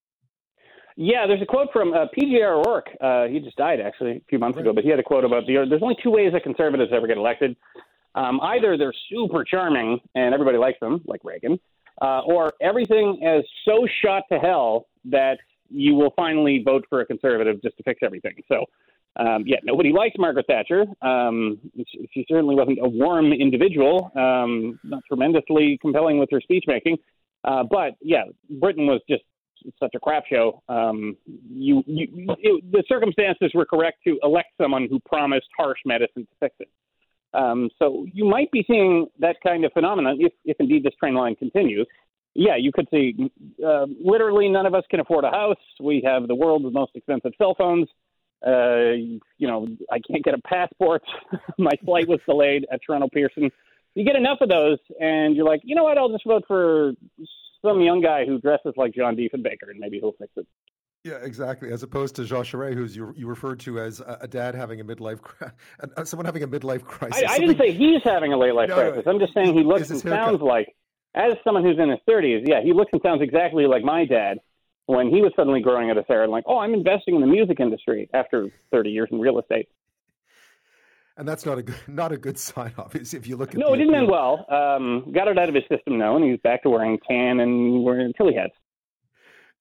Yeah, 0.97 1.25
there's 1.27 1.41
a 1.41 1.45
quote 1.45 1.69
from 1.71 1.93
uh, 1.93 2.05
P.J.R. 2.13 2.55
O'Rourke. 2.55 2.89
Uh, 2.99 3.25
he 3.27 3.39
just 3.39 3.55
died 3.55 3.79
actually 3.79 4.17
a 4.17 4.21
few 4.29 4.39
months 4.39 4.57
right. 4.57 4.65
ago, 4.65 4.73
but 4.73 4.83
he 4.83 4.89
had 4.89 4.99
a 4.99 5.03
quote 5.03 5.23
about 5.23 5.45
the. 5.47 5.65
There's 5.69 5.81
only 5.81 5.97
two 6.03 6.11
ways 6.11 6.33
that 6.33 6.43
conservatives 6.43 6.91
ever 6.93 7.07
get 7.07 7.17
elected. 7.17 7.55
Um, 8.15 8.39
either 8.41 8.77
they're 8.77 8.93
super 9.09 9.43
charming 9.43 9.99
and 10.15 10.33
everybody 10.33 10.57
likes 10.57 10.79
them, 10.81 11.01
like 11.05 11.21
Reagan, 11.23 11.59
uh, 12.01 12.21
or 12.25 12.51
everything 12.61 13.21
is 13.23 13.45
so 13.65 13.87
shot 14.03 14.23
to 14.31 14.37
hell 14.37 14.87
that 15.05 15.37
you 15.69 15.95
will 15.95 16.11
finally 16.15 16.61
vote 16.63 16.85
for 16.89 16.99
a 17.01 17.05
conservative 17.05 17.61
just 17.61 17.77
to 17.77 17.83
fix 17.83 17.99
everything. 18.03 18.33
So, 18.49 18.65
um, 19.15 19.43
yeah, 19.45 19.57
nobody 19.63 19.93
liked 19.93 20.19
Margaret 20.19 20.45
Thatcher. 20.47 20.85
Um, 21.01 21.59
she, 21.87 22.09
she 22.13 22.25
certainly 22.27 22.55
wasn't 22.55 22.79
a 22.81 22.89
warm 22.89 23.31
individual, 23.31 24.11
um, 24.15 24.79
not 24.83 25.03
tremendously 25.07 25.77
compelling 25.81 26.19
with 26.19 26.29
her 26.31 26.41
speech 26.41 26.65
making. 26.67 26.97
Uh, 27.45 27.63
but 27.63 27.95
yeah, 28.01 28.23
Britain 28.59 28.85
was 28.85 29.01
just 29.09 29.23
such 29.79 29.93
a 29.95 29.99
crap 29.99 30.23
show. 30.27 30.61
Um, 30.69 31.17
you, 31.49 31.83
you, 31.85 32.07
it, 32.39 32.71
the 32.71 32.83
circumstances 32.87 33.51
were 33.53 33.65
correct 33.65 33.99
to 34.05 34.19
elect 34.23 34.49
someone 34.59 34.87
who 34.89 34.99
promised 34.99 35.47
harsh 35.57 35.79
medicine 35.85 36.23
to 36.23 36.35
fix 36.39 36.55
it. 36.59 36.69
Um, 37.33 37.69
so 37.79 38.05
you 38.11 38.25
might 38.25 38.51
be 38.51 38.65
seeing 38.67 39.07
that 39.19 39.37
kind 39.45 39.63
of 39.63 39.71
phenomenon 39.73 40.17
if, 40.19 40.33
if 40.43 40.57
indeed 40.59 40.83
this 40.83 40.93
train 40.99 41.15
line 41.15 41.35
continues. 41.35 41.87
Yeah, 42.33 42.55
you 42.57 42.71
could 42.71 42.87
see 42.91 43.29
uh, 43.65 43.85
literally 44.03 44.47
none 44.49 44.65
of 44.65 44.73
us 44.73 44.83
can 44.89 44.99
afford 44.99 45.25
a 45.25 45.31
house. 45.31 45.57
We 45.79 46.01
have 46.05 46.27
the 46.27 46.35
world's 46.35 46.73
most 46.73 46.91
expensive 46.95 47.33
cell 47.37 47.55
phones. 47.57 47.87
Uh, 48.45 48.93
you 49.37 49.47
know, 49.47 49.67
I 49.91 49.99
can't 49.99 50.23
get 50.23 50.33
a 50.33 50.41
passport. 50.41 51.03
My 51.57 51.73
flight 51.85 52.07
was 52.07 52.19
delayed 52.25 52.65
at 52.71 52.81
Toronto 52.85 53.07
Pearson. 53.11 53.51
You 53.95 54.05
get 54.05 54.15
enough 54.15 54.39
of 54.41 54.49
those, 54.49 54.77
and 54.99 55.35
you're 55.35 55.45
like, 55.45 55.61
you 55.63 55.75
know 55.75 55.83
what? 55.83 55.97
I'll 55.97 56.09
just 56.09 56.25
vote 56.25 56.45
for 56.47 56.93
some 57.61 57.81
young 57.81 58.01
guy 58.01 58.25
who 58.25 58.39
dresses 58.39 58.73
like 58.77 58.93
John 58.93 59.15
Diefenbaker, 59.15 59.69
and 59.69 59.79
maybe 59.79 59.99
he'll 59.99 60.13
fix 60.13 60.31
it. 60.35 60.47
Yeah, 61.03 61.15
exactly. 61.23 61.71
As 61.71 61.81
opposed 61.81 62.15
to 62.17 62.25
Jean 62.25 62.43
Charest, 62.43 62.75
who's 62.75 62.95
you, 62.95 63.11
you 63.15 63.27
referred 63.27 63.59
to 63.61 63.79
as 63.79 64.01
a, 64.01 64.27
dad 64.27 64.53
having 64.53 64.81
a 64.81 64.85
midlife, 64.85 65.19
someone 66.05 66.25
having 66.25 66.43
a 66.43 66.47
midlife 66.47 66.83
crisis. 66.83 67.23
I, 67.27 67.33
I 67.33 67.39
didn't 67.39 67.57
say 67.57 67.71
he's 67.71 68.03
having 68.03 68.33
a 68.33 68.37
late 68.37 68.53
life 68.53 68.69
no, 68.69 68.75
crisis. 68.75 69.03
I'm 69.07 69.17
just 69.17 69.33
saying 69.33 69.55
he 69.55 69.63
looks 69.63 69.89
and 69.89 69.99
sounds 69.99 70.41
like, 70.41 70.75
as 71.15 71.33
someone 71.43 71.63
who's 71.63 71.79
in 71.79 71.89
his 71.89 71.99
30s, 72.07 72.47
yeah, 72.47 72.61
he 72.63 72.71
looks 72.71 72.91
and 72.93 73.01
sounds 73.01 73.21
exactly 73.21 73.65
like 73.65 73.83
my 73.83 74.05
dad 74.05 74.37
when 74.85 75.09
he 75.09 75.21
was 75.21 75.31
suddenly 75.35 75.61
growing 75.61 75.89
out 75.89 75.97
of 75.97 76.05
hair 76.07 76.23
and 76.23 76.31
like, 76.31 76.43
oh, 76.47 76.59
I'm 76.59 76.73
investing 76.73 77.15
in 77.15 77.21
the 77.21 77.27
music 77.27 77.59
industry 77.59 78.09
after 78.13 78.49
30 78.71 78.91
years 78.91 79.09
in 79.11 79.19
real 79.19 79.39
estate. 79.39 79.69
And 81.17 81.27
that's 81.27 81.45
not 81.45 81.57
a 81.57 81.63
good, 81.63 81.75
not 81.87 82.11
a 82.11 82.17
good 82.17 82.37
sign, 82.37 82.73
obviously. 82.77 83.19
If 83.19 83.27
you 83.27 83.37
look 83.37 83.53
at 83.53 83.57
no, 83.57 83.73
it 83.73 83.77
didn't 83.77 83.95
end 83.95 84.09
well. 84.09 84.45
Um, 84.49 85.11
got 85.13 85.27
it 85.27 85.37
out 85.37 85.49
of 85.49 85.55
his 85.55 85.63
system 85.69 85.97
now, 85.97 86.15
and 86.15 86.25
he's 86.25 86.39
back 86.43 86.63
to 86.63 86.69
wearing 86.69 86.97
tan 87.07 87.39
and 87.39 87.83
wearing 87.83 88.13
Tilley 88.17 88.35
hats. 88.35 88.53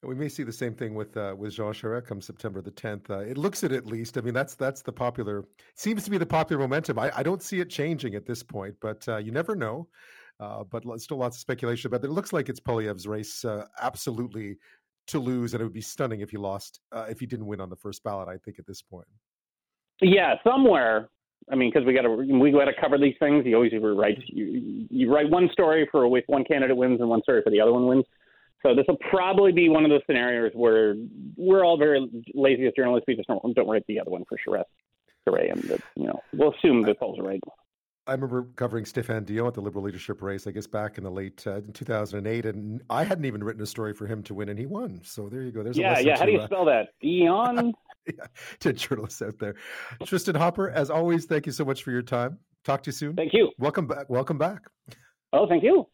We 0.03 0.15
may 0.15 0.29
see 0.29 0.41
the 0.41 0.51
same 0.51 0.73
thing 0.73 0.95
with 0.95 1.15
uh, 1.15 1.35
with 1.37 1.53
Jean 1.53 1.73
Charest 1.73 2.07
come 2.07 2.21
September 2.21 2.59
the 2.59 2.71
10th. 2.71 3.11
Uh, 3.11 3.19
it 3.19 3.37
looks 3.37 3.63
it 3.63 3.71
at 3.71 3.85
least. 3.85 4.17
I 4.17 4.21
mean, 4.21 4.33
that's 4.33 4.55
that's 4.55 4.81
the 4.81 4.91
popular 4.91 5.45
seems 5.75 6.03
to 6.05 6.09
be 6.09 6.17
the 6.17 6.25
popular 6.25 6.59
momentum. 6.59 6.97
I, 6.97 7.11
I 7.15 7.21
don't 7.21 7.43
see 7.43 7.59
it 7.59 7.69
changing 7.69 8.15
at 8.15 8.25
this 8.25 8.41
point, 8.41 8.73
but 8.81 9.07
uh, 9.07 9.17
you 9.17 9.31
never 9.31 9.55
know. 9.55 9.87
Uh, 10.39 10.63
but 10.63 10.83
still 10.99 11.17
lots 11.17 11.37
of 11.37 11.41
speculation 11.41 11.87
about 11.87 12.03
it. 12.03 12.07
It 12.07 12.13
looks 12.13 12.33
like 12.33 12.49
it's 12.49 12.59
Poilievre's 12.59 13.05
race 13.05 13.45
uh, 13.45 13.65
absolutely 13.79 14.57
to 15.05 15.19
lose, 15.19 15.53
and 15.53 15.61
it 15.61 15.65
would 15.65 15.73
be 15.73 15.81
stunning 15.81 16.21
if 16.21 16.31
he 16.31 16.37
lost 16.37 16.79
uh, 16.91 17.05
if 17.07 17.19
he 17.19 17.27
didn't 17.27 17.45
win 17.45 17.61
on 17.61 17.69
the 17.69 17.75
first 17.75 18.03
ballot. 18.03 18.27
I 18.27 18.37
think 18.37 18.57
at 18.57 18.65
this 18.65 18.81
point. 18.81 19.05
Yeah, 20.01 20.33
somewhere. 20.43 21.09
I 21.49 21.55
mean, 21.55 21.71
because 21.71 21.85
we 21.85 21.93
got 21.93 22.03
to 22.03 22.09
we 22.09 22.51
got 22.51 22.65
to 22.65 22.73
cover 22.79 22.97
these 22.97 23.15
things. 23.19 23.45
You 23.45 23.55
always 23.55 23.71
write 23.73 24.17
you, 24.27 24.87
you 24.89 25.13
write 25.13 25.29
one 25.29 25.49
story 25.51 25.87
for 25.91 26.05
if 26.17 26.23
one 26.27 26.43
candidate 26.43 26.77
wins 26.77 26.99
and 26.99 27.09
one 27.09 27.21
story 27.23 27.41
for 27.41 27.49
the 27.49 27.61
other 27.61 27.73
one 27.73 27.87
wins. 27.87 28.05
So 28.63 28.75
this 28.75 28.85
will 28.87 28.97
probably 29.09 29.51
be 29.51 29.69
one 29.69 29.83
of 29.83 29.89
those 29.89 30.01
scenarios 30.05 30.51
where 30.53 30.95
we're 31.35 31.65
all 31.65 31.77
very 31.77 32.07
lazy 32.35 32.67
as 32.67 32.73
journalists. 32.75 33.05
We 33.07 33.15
just 33.15 33.27
don't, 33.27 33.55
don't 33.55 33.67
write 33.67 33.85
the 33.87 33.99
other 33.99 34.11
one 34.11 34.23
for 34.29 34.37
Charest, 34.37 34.65
Charest, 35.27 35.51
and 35.51 35.63
the, 35.63 35.79
you 35.95 36.07
know 36.07 36.19
we'll 36.33 36.53
assume 36.53 36.83
the 36.83 36.93
polls 36.93 37.19
are 37.19 37.23
right. 37.23 37.39
I 38.07 38.13
remember 38.13 38.47
covering 38.55 38.83
Stéphane 38.83 39.25
Dion 39.25 39.47
at 39.47 39.53
the 39.53 39.61
Liberal 39.61 39.83
leadership 39.83 40.21
race, 40.21 40.47
I 40.47 40.51
guess 40.51 40.65
back 40.65 40.97
in 40.97 41.03
the 41.03 41.11
late 41.11 41.45
uh, 41.45 41.61
2008, 41.73 42.45
and 42.45 42.81
I 42.89 43.03
hadn't 43.03 43.25
even 43.25 43.43
written 43.43 43.61
a 43.61 43.65
story 43.65 43.93
for 43.93 44.07
him 44.07 44.23
to 44.23 44.33
win, 44.33 44.49
and 44.49 44.57
he 44.57 44.65
won. 44.65 45.01
So 45.03 45.29
there 45.29 45.43
you 45.43 45.51
go. 45.51 45.61
There's 45.61 45.77
yeah, 45.77 45.99
yeah. 45.99 46.17
How 46.17 46.25
do 46.25 46.31
you 46.31 46.39
uh, 46.39 46.45
spell 46.45 46.65
that? 46.65 46.89
Dion. 46.99 47.73
yeah, 48.07 48.25
to 48.59 48.73
journalists 48.73 49.21
out 49.21 49.37
there, 49.39 49.55
Tristin 50.03 50.35
Hopper. 50.35 50.69
As 50.69 50.89
always, 50.89 51.25
thank 51.25 51.45
you 51.45 51.51
so 51.51 51.65
much 51.65 51.83
for 51.83 51.91
your 51.91 52.01
time. 52.01 52.37
Talk 52.63 52.83
to 52.83 52.87
you 52.89 52.93
soon. 52.93 53.15
Thank 53.15 53.33
you. 53.33 53.51
Welcome 53.57 53.87
back. 53.87 54.09
Welcome 54.09 54.37
back. 54.37 54.61
Oh, 55.33 55.47
thank 55.47 55.63
you. 55.63 55.87